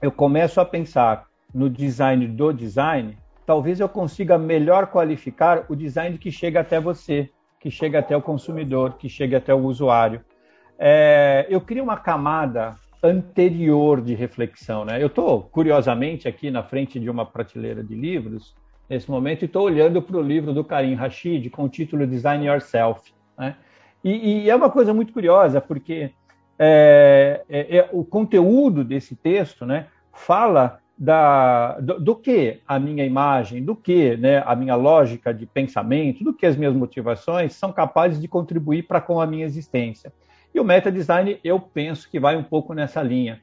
eu 0.01 0.11
começo 0.11 0.61
a 0.61 0.65
pensar 0.65 1.30
no 1.53 1.69
design 1.69 2.27
do 2.27 2.53
design, 2.53 3.17
talvez 3.47 3.81
eu 3.81 3.89
consiga 3.89 4.39
melhor 4.39 4.87
qualificar 4.87 5.65
o 5.69 5.77
design 5.77 6.17
que 6.19 6.31
chega 6.31 6.61
até 6.61 6.81
você, 6.81 7.31
que 7.59 7.71
chega 7.71 7.99
até 7.99 8.17
o 8.17 8.23
consumidor, 8.23 8.95
que 8.95 9.09
chega 9.09 9.39
até 9.39 9.55
o 9.55 9.65
usuário. 9.65 10.21
É, 10.79 11.47
eu 11.49 11.61
crio 11.61 11.85
uma 11.85 11.97
camada 11.97 12.77
anterior 13.03 14.01
de 14.01 14.15
reflexão. 14.15 14.85
Né? 14.85 15.03
Eu 15.03 15.09
estou, 15.09 15.43
curiosamente, 15.43 16.29
aqui 16.29 16.51
na 16.51 16.63
frente 16.63 16.99
de 16.99 17.09
uma 17.09 17.25
prateleira 17.25 17.83
de 17.83 17.95
livros, 17.95 18.55
nesse 18.89 19.11
momento, 19.11 19.43
e 19.43 19.47
estou 19.47 19.65
olhando 19.65 20.03
para 20.03 20.17
o 20.17 20.23
livro 20.23 20.53
do 20.53 20.65
Karim 20.65 20.95
Rashid 20.95 21.49
com 21.51 21.65
o 21.65 21.69
título 21.69 22.07
Design 22.07 22.47
Yourself. 22.47 23.13
Né? 23.39 23.57
E, 24.03 24.45
e, 24.45 24.51
é 24.51 24.57
uma 24.57 24.71
coisa 24.71 24.93
muito 24.93 25.13
curiosa, 25.13 25.61
porque 25.61 26.11
é, 26.59 27.43
é, 27.49 27.77
é, 27.77 27.89
o 27.93 28.05
conteúdo 28.05 28.83
desse 28.83 29.15
texto 29.15 29.65
né, 29.65 29.87
fala 30.13 30.80
da, 31.01 31.81
do, 31.81 31.99
do, 31.99 32.15
que 32.15 32.61
a 32.69 32.79
minha 32.79 33.07
imagem, 33.07 33.65
do 33.65 33.75
que 33.75 34.19
né, 34.19 34.43
a 34.45 34.55
minha 34.55 34.75
lógica 34.75 35.33
de 35.33 35.47
pensamento, 35.47 36.23
do 36.23 36.35
que 36.35 36.45
as 36.45 36.57
minhas 36.57 36.75
motivações 36.75 37.55
são 37.55 37.73
capazes 37.73 38.21
de 38.21 38.29
contribuir 38.29 38.83
para 38.83 39.01
com 39.01 39.19
a 39.19 39.27
minha 39.27 39.47
existência. 39.47 40.13
E 40.55 40.61
o 40.61 40.65
meta 40.65 40.93
design, 40.93 41.41
eu 41.43 41.59
penso 41.59 42.11
que 42.11 42.21
vai 42.21 42.37
um 42.37 42.43
pouco 42.43 42.75
nessa 42.75 43.03
linha. 43.03 43.41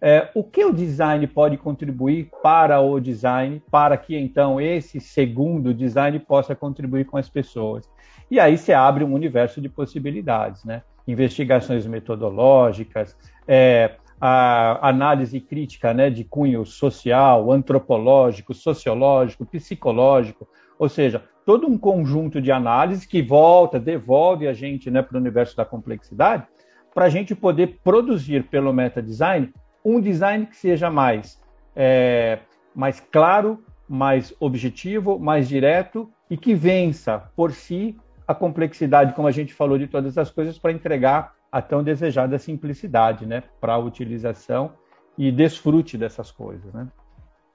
É, 0.00 0.28
o 0.34 0.42
que 0.42 0.64
o 0.64 0.72
design 0.72 1.24
pode 1.28 1.56
contribuir 1.56 2.28
para 2.42 2.80
o 2.80 2.98
design, 2.98 3.62
para 3.70 3.96
que 3.96 4.18
então 4.18 4.60
esse 4.60 5.00
segundo 5.00 5.72
design 5.72 6.18
possa 6.18 6.56
contribuir 6.56 7.04
com 7.04 7.16
as 7.16 7.28
pessoas? 7.28 7.88
E 8.28 8.40
aí 8.40 8.58
se 8.58 8.72
abre 8.72 9.04
um 9.04 9.14
universo 9.14 9.60
de 9.60 9.68
possibilidades, 9.68 10.64
né? 10.64 10.82
Investigações 11.06 11.86
metodológicas, 11.86 13.16
é, 13.46 13.92
a 14.20 14.88
análise 14.88 15.40
crítica 15.40 15.92
né, 15.92 16.08
de 16.10 16.24
cunho 16.24 16.64
social, 16.64 17.52
antropológico, 17.52 18.54
sociológico, 18.54 19.44
psicológico, 19.44 20.48
ou 20.78 20.88
seja, 20.88 21.22
todo 21.44 21.66
um 21.66 21.76
conjunto 21.76 22.40
de 22.40 22.50
análises 22.50 23.04
que 23.06 23.22
volta, 23.22 23.78
devolve 23.78 24.48
a 24.48 24.52
gente 24.52 24.90
né, 24.90 25.02
para 25.02 25.16
o 25.16 25.20
universo 25.20 25.56
da 25.56 25.64
complexidade, 25.64 26.46
para 26.94 27.04
a 27.04 27.10
gente 27.10 27.34
poder 27.34 27.78
produzir 27.84 28.44
pelo 28.44 28.72
meta 28.72 29.02
design 29.02 29.52
um 29.86 30.00
design 30.00 30.46
que 30.46 30.56
seja 30.56 30.90
mais, 30.90 31.40
é, 31.76 32.40
mais 32.74 32.98
claro, 32.98 33.62
mais 33.88 34.34
objetivo, 34.40 35.16
mais 35.16 35.48
direto 35.48 36.10
e 36.28 36.36
que 36.36 36.54
vença 36.54 37.30
por 37.36 37.52
si 37.52 37.96
a 38.26 38.34
complexidade, 38.34 39.12
como 39.12 39.28
a 39.28 39.30
gente 39.30 39.54
falou, 39.54 39.78
de 39.78 39.86
todas 39.86 40.18
as 40.18 40.28
coisas 40.28 40.58
para 40.58 40.72
entregar 40.72 41.35
a 41.56 41.62
tão 41.62 41.82
desejada 41.82 42.38
simplicidade 42.38 43.24
né, 43.24 43.42
para 43.58 43.74
a 43.74 43.78
utilização 43.78 44.74
e 45.16 45.32
desfrute 45.32 45.96
dessas 45.96 46.30
coisas. 46.30 46.70
Né? 46.74 46.86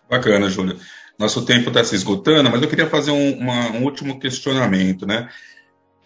Bacana, 0.09 0.49
Júlio. 0.49 0.75
Nosso 1.19 1.45
tempo 1.45 1.69
está 1.69 1.83
se 1.83 1.93
esgotando, 1.93 2.49
mas 2.49 2.63
eu 2.63 2.67
queria 2.67 2.87
fazer 2.87 3.11
um, 3.11 3.37
uma, 3.37 3.69
um 3.73 3.83
último 3.83 4.19
questionamento, 4.19 5.05
né? 5.05 5.29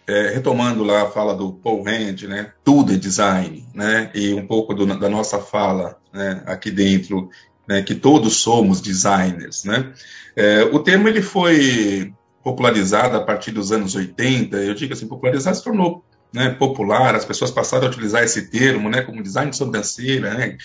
É, 0.06 0.28
retomando 0.28 0.84
lá 0.84 1.02
a 1.02 1.10
fala 1.10 1.34
do 1.34 1.54
Paul 1.54 1.82
Rand, 1.82 2.28
né? 2.28 2.52
Tudo 2.62 2.92
é 2.92 2.96
design, 2.96 3.66
né? 3.74 4.10
E 4.14 4.34
um 4.34 4.46
pouco 4.46 4.74
do, 4.74 4.84
da 4.86 5.08
nossa 5.08 5.38
fala 5.38 5.98
né? 6.12 6.42
aqui 6.44 6.70
dentro, 6.70 7.30
né? 7.66 7.82
que 7.82 7.94
todos 7.94 8.36
somos 8.36 8.82
designers, 8.82 9.64
né? 9.64 9.92
É, 10.36 10.64
o 10.64 10.78
termo 10.80 11.08
ele 11.08 11.22
foi 11.22 12.12
popularizado 12.44 13.16
a 13.16 13.24
partir 13.24 13.52
dos 13.52 13.72
anos 13.72 13.94
80, 13.94 14.58
eu 14.58 14.74
digo 14.74 14.92
assim, 14.92 15.08
popularizado 15.08 15.56
se 15.56 15.64
tornou 15.64 16.04
né, 16.36 16.50
popular, 16.50 17.14
as 17.14 17.24
pessoas 17.24 17.50
passaram 17.50 17.86
a 17.86 17.90
utilizar 17.90 18.22
esse 18.22 18.50
termo, 18.50 18.90
né, 18.90 19.00
como 19.00 19.22
design 19.22 19.50
de 19.50 19.56
sobrancelha, 19.56 20.34
né, 20.34 20.58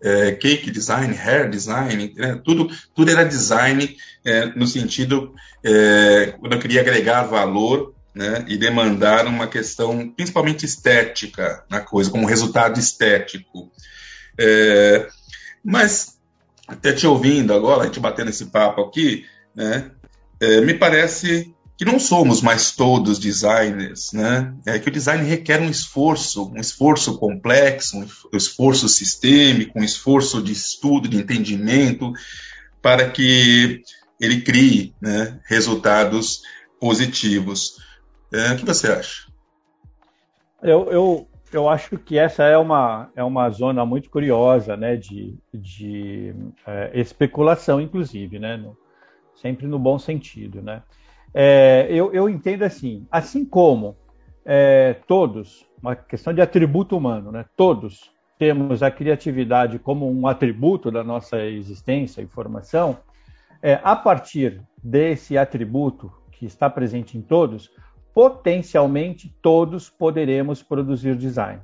é, 0.00 0.30
cake 0.30 0.70
design, 0.70 1.12
hair 1.12 1.50
design, 1.50 2.14
né? 2.16 2.40
tudo, 2.44 2.70
tudo 2.94 3.10
era 3.10 3.24
design 3.24 3.96
é, 4.24 4.46
no 4.46 4.64
sentido 4.64 5.34
é, 5.64 6.34
quando 6.38 6.52
eu 6.52 6.60
queria 6.60 6.82
agregar 6.82 7.24
valor 7.24 7.92
né, 8.14 8.44
e 8.46 8.56
demandar 8.56 9.26
uma 9.26 9.48
questão 9.48 10.08
principalmente 10.08 10.64
estética 10.64 11.64
na 11.68 11.80
coisa, 11.80 12.12
como 12.12 12.28
resultado 12.28 12.78
estético. 12.78 13.72
É, 14.38 15.08
mas, 15.64 16.16
até 16.68 16.92
te 16.92 17.04
ouvindo 17.04 17.52
agora, 17.52 17.82
a 17.82 17.86
gente 17.86 17.98
batendo 17.98 18.30
esse 18.30 18.46
papo 18.46 18.82
aqui, 18.82 19.26
né, 19.52 19.90
é, 20.40 20.60
me 20.60 20.74
parece 20.74 21.52
que 21.78 21.84
não 21.84 22.00
somos 22.00 22.42
mais 22.42 22.72
todos 22.72 23.20
designers, 23.20 24.12
né? 24.12 24.52
É 24.66 24.80
que 24.80 24.88
o 24.88 24.92
design 24.92 25.22
requer 25.22 25.60
um 25.60 25.70
esforço, 25.70 26.50
um 26.50 26.56
esforço 26.56 27.16
complexo, 27.16 27.96
um 27.96 28.36
esforço 28.36 28.88
sistêmico, 28.88 29.78
um 29.78 29.84
esforço 29.84 30.42
de 30.42 30.50
estudo, 30.50 31.06
de 31.06 31.16
entendimento, 31.16 32.12
para 32.82 33.08
que 33.08 33.80
ele 34.20 34.40
crie 34.40 34.92
né, 35.00 35.38
resultados 35.46 36.42
positivos. 36.80 37.76
É, 38.32 38.54
o 38.54 38.56
que 38.56 38.66
você 38.66 38.88
acha? 38.88 39.28
Eu, 40.60 40.90
eu, 40.90 41.28
eu 41.52 41.68
acho 41.68 41.96
que 41.96 42.18
essa 42.18 42.42
é 42.42 42.58
uma, 42.58 43.08
é 43.14 43.22
uma 43.22 43.48
zona 43.50 43.86
muito 43.86 44.10
curiosa, 44.10 44.76
né, 44.76 44.96
de, 44.96 45.38
de 45.54 46.34
é, 46.66 46.90
especulação, 47.00 47.80
inclusive, 47.80 48.40
né, 48.40 48.56
no, 48.56 48.76
sempre 49.36 49.68
no 49.68 49.78
bom 49.78 49.96
sentido, 49.96 50.60
né. 50.60 50.82
É, 51.34 51.86
eu, 51.90 52.12
eu, 52.12 52.28
entendo 52.28 52.62
assim, 52.62 53.06
assim 53.10 53.44
como 53.44 53.96
é, 54.44 54.94
todos, 55.06 55.66
uma 55.82 55.94
questão 55.94 56.32
de 56.32 56.40
atributo 56.40 56.96
humano, 56.96 57.30
né? 57.30 57.44
Todos 57.56 58.10
temos 58.38 58.82
a 58.82 58.90
criatividade 58.90 59.78
como 59.78 60.10
um 60.10 60.26
atributo 60.26 60.90
da 60.90 61.02
nossa 61.02 61.44
existência 61.44 62.22
e 62.22 62.26
formação. 62.26 62.98
É, 63.60 63.80
a 63.82 63.96
partir 63.96 64.62
desse 64.82 65.36
atributo 65.36 66.12
que 66.30 66.46
está 66.46 66.70
presente 66.70 67.18
em 67.18 67.20
todos, 67.20 67.70
potencialmente 68.14 69.34
todos 69.42 69.90
poderemos 69.90 70.62
produzir 70.62 71.16
design. 71.16 71.60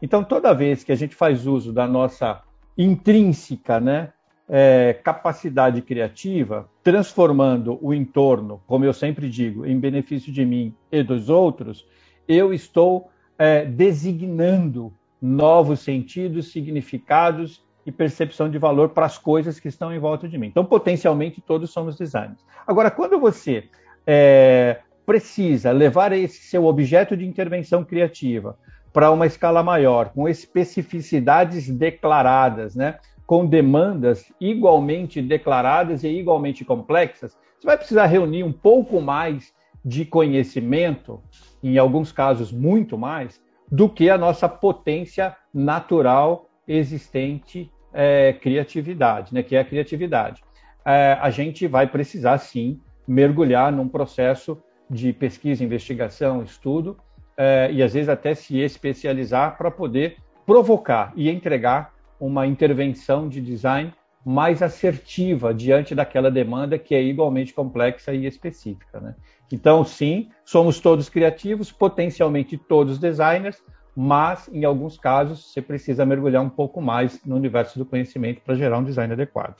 Então, 0.00 0.22
toda 0.22 0.54
vez 0.54 0.84
que 0.84 0.92
a 0.92 0.96
gente 0.96 1.14
faz 1.14 1.46
uso 1.46 1.72
da 1.72 1.86
nossa 1.86 2.42
intrínseca, 2.76 3.80
né, 3.80 4.12
é, 4.48 4.98
capacidade 5.04 5.82
criativa, 5.82 6.68
transformando 6.82 7.78
o 7.82 7.92
entorno, 7.92 8.62
como 8.66 8.84
eu 8.84 8.92
sempre 8.92 9.28
digo, 9.28 9.66
em 9.66 9.78
benefício 9.78 10.32
de 10.32 10.44
mim 10.44 10.74
e 10.90 11.02
dos 11.02 11.28
outros, 11.28 11.86
eu 12.26 12.52
estou 12.52 13.10
é, 13.38 13.64
designando 13.64 14.92
novos 15.20 15.80
sentidos, 15.80 16.50
significados 16.50 17.62
e 17.84 17.92
percepção 17.92 18.50
de 18.50 18.58
valor 18.58 18.90
para 18.90 19.06
as 19.06 19.18
coisas 19.18 19.58
que 19.58 19.68
estão 19.68 19.92
em 19.92 19.98
volta 19.98 20.28
de 20.28 20.38
mim. 20.38 20.46
Então, 20.46 20.64
potencialmente, 20.64 21.40
todos 21.40 21.70
somos 21.70 21.96
designers. 21.96 22.44
Agora, 22.66 22.90
quando 22.90 23.18
você 23.18 23.64
é, 24.06 24.80
precisa 25.04 25.72
levar 25.72 26.12
esse 26.12 26.42
seu 26.42 26.66
objeto 26.66 27.16
de 27.16 27.26
intervenção 27.26 27.84
criativa 27.84 28.58
para 28.92 29.10
uma 29.10 29.26
escala 29.26 29.62
maior, 29.62 30.10
com 30.10 30.28
especificidades 30.28 31.68
declaradas, 31.70 32.74
né? 32.74 32.98
Com 33.28 33.44
demandas 33.44 34.32
igualmente 34.40 35.20
declaradas 35.20 36.02
e 36.02 36.08
igualmente 36.08 36.64
complexas, 36.64 37.36
você 37.58 37.66
vai 37.66 37.76
precisar 37.76 38.06
reunir 38.06 38.42
um 38.42 38.50
pouco 38.50 39.02
mais 39.02 39.52
de 39.84 40.06
conhecimento, 40.06 41.22
em 41.62 41.76
alguns 41.76 42.10
casos 42.10 42.50
muito 42.50 42.96
mais, 42.96 43.38
do 43.70 43.86
que 43.86 44.08
a 44.08 44.16
nossa 44.16 44.48
potência 44.48 45.36
natural 45.52 46.46
existente 46.66 47.70
é, 47.92 48.32
criatividade, 48.32 49.34
né, 49.34 49.42
que 49.42 49.54
é 49.54 49.60
a 49.60 49.64
criatividade. 49.64 50.42
É, 50.82 51.18
a 51.20 51.28
gente 51.28 51.66
vai 51.66 51.86
precisar 51.86 52.38
sim 52.38 52.80
mergulhar 53.06 53.70
num 53.70 53.88
processo 53.88 54.56
de 54.88 55.12
pesquisa, 55.12 55.62
investigação, 55.62 56.42
estudo 56.42 56.96
é, 57.36 57.68
e 57.70 57.82
às 57.82 57.92
vezes 57.92 58.08
até 58.08 58.34
se 58.34 58.58
especializar 58.58 59.58
para 59.58 59.70
poder 59.70 60.16
provocar 60.46 61.12
e 61.14 61.28
entregar 61.28 61.97
uma 62.20 62.46
intervenção 62.46 63.28
de 63.28 63.40
design 63.40 63.92
mais 64.24 64.62
assertiva 64.62 65.54
diante 65.54 65.94
daquela 65.94 66.30
demanda 66.30 66.78
que 66.78 66.94
é 66.94 67.02
igualmente 67.02 67.54
complexa 67.54 68.12
e 68.12 68.26
específica. 68.26 69.00
Né? 69.00 69.14
Então, 69.50 69.84
sim, 69.84 70.28
somos 70.44 70.80
todos 70.80 71.08
criativos, 71.08 71.72
potencialmente 71.72 72.58
todos 72.58 72.98
designers, 72.98 73.56
mas 73.96 74.48
em 74.52 74.64
alguns 74.64 74.98
casos 74.98 75.50
você 75.50 75.62
precisa 75.62 76.04
mergulhar 76.04 76.42
um 76.42 76.50
pouco 76.50 76.80
mais 76.80 77.20
no 77.24 77.36
universo 77.36 77.78
do 77.78 77.86
conhecimento 77.86 78.40
para 78.42 78.54
gerar 78.54 78.78
um 78.78 78.84
design 78.84 79.12
adequado. 79.12 79.56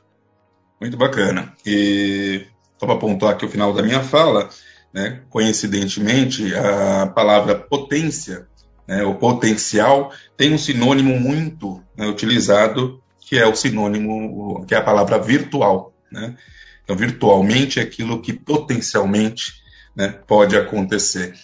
Muito 0.80 0.96
bacana. 0.96 1.52
E 1.66 2.46
só 2.76 2.86
para 2.86 2.96
pontuar 2.96 3.32
aqui 3.32 3.44
o 3.44 3.48
final 3.48 3.72
da 3.72 3.82
minha 3.82 4.00
fala, 4.00 4.48
né, 4.92 5.22
coincidentemente, 5.28 6.54
a 6.54 7.06
palavra 7.08 7.54
potência 7.54 8.46
né, 8.88 9.04
o 9.04 9.14
potencial, 9.14 10.10
tem 10.34 10.54
um 10.54 10.58
sinônimo 10.58 11.20
muito 11.20 11.82
né, 11.94 12.06
utilizado, 12.06 13.02
que 13.20 13.38
é 13.38 13.46
o 13.46 13.54
sinônimo, 13.54 14.64
que 14.66 14.74
é 14.74 14.78
a 14.78 14.82
palavra 14.82 15.18
virtual. 15.18 15.92
Né? 16.10 16.34
Então, 16.82 16.96
virtualmente 16.96 17.78
é 17.78 17.82
aquilo 17.82 18.22
que 18.22 18.32
potencialmente 18.32 19.62
né, 19.94 20.08
pode 20.26 20.56
acontecer. 20.56 21.34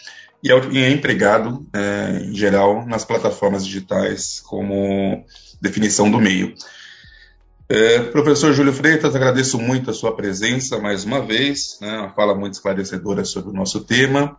E 0.43 0.51
é, 0.51 0.55
é 0.55 0.91
empregado, 0.91 1.67
é, 1.73 2.23
em 2.25 2.35
geral, 2.35 2.87
nas 2.87 3.05
plataformas 3.05 3.67
digitais 3.67 4.41
como 4.41 5.25
definição 5.61 6.11
do 6.11 6.19
meio. 6.19 6.55
É, 7.69 7.99
professor 8.05 8.53
Júlio 8.53 8.73
Freitas, 8.73 9.15
agradeço 9.15 9.59
muito 9.59 9.91
a 9.91 9.95
sua 9.95 10.15
presença 10.15 10.79
mais 10.79 11.05
uma 11.05 11.21
vez, 11.21 11.79
né, 11.81 11.99
uma 11.99 12.11
fala 12.11 12.35
muito 12.35 12.55
esclarecedora 12.55 13.25
sobre 13.25 13.51
o 13.51 13.55
nosso 13.55 13.81
tema. 13.81 14.37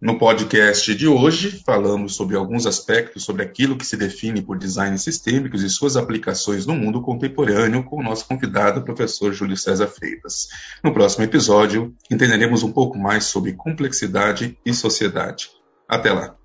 No 0.00 0.16
podcast 0.16 0.94
de 0.94 1.08
hoje, 1.08 1.60
falamos 1.66 2.14
sobre 2.14 2.36
alguns 2.36 2.66
aspectos 2.66 3.24
sobre 3.24 3.42
aquilo 3.42 3.76
que 3.76 3.84
se 3.84 3.96
define 3.96 4.40
por 4.40 4.56
design 4.56 4.96
sistêmicos 4.96 5.60
e 5.64 5.68
suas 5.68 5.96
aplicações 5.96 6.64
no 6.64 6.76
mundo 6.76 7.02
contemporâneo 7.02 7.82
com 7.82 7.98
o 7.98 8.02
nosso 8.02 8.24
convidado, 8.28 8.78
o 8.78 8.84
professor 8.84 9.32
Júlio 9.32 9.56
César 9.56 9.88
Freitas. 9.88 10.50
No 10.84 10.94
próximo 10.94 11.24
episódio, 11.24 11.92
entenderemos 12.08 12.62
um 12.62 12.70
pouco 12.70 12.96
mais 12.96 13.24
sobre 13.24 13.54
complexidade 13.54 14.56
e 14.64 14.72
sociedade. 14.72 15.50
Até 15.88 16.12
lá. 16.12 16.36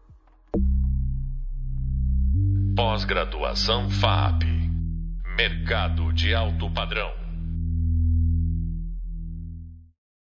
Pós-graduação 2.75 3.87
FAP 3.87 4.45
Mercado 5.37 6.11
de 6.11 6.33
Alto 6.33 6.71
Padrão. 6.71 7.22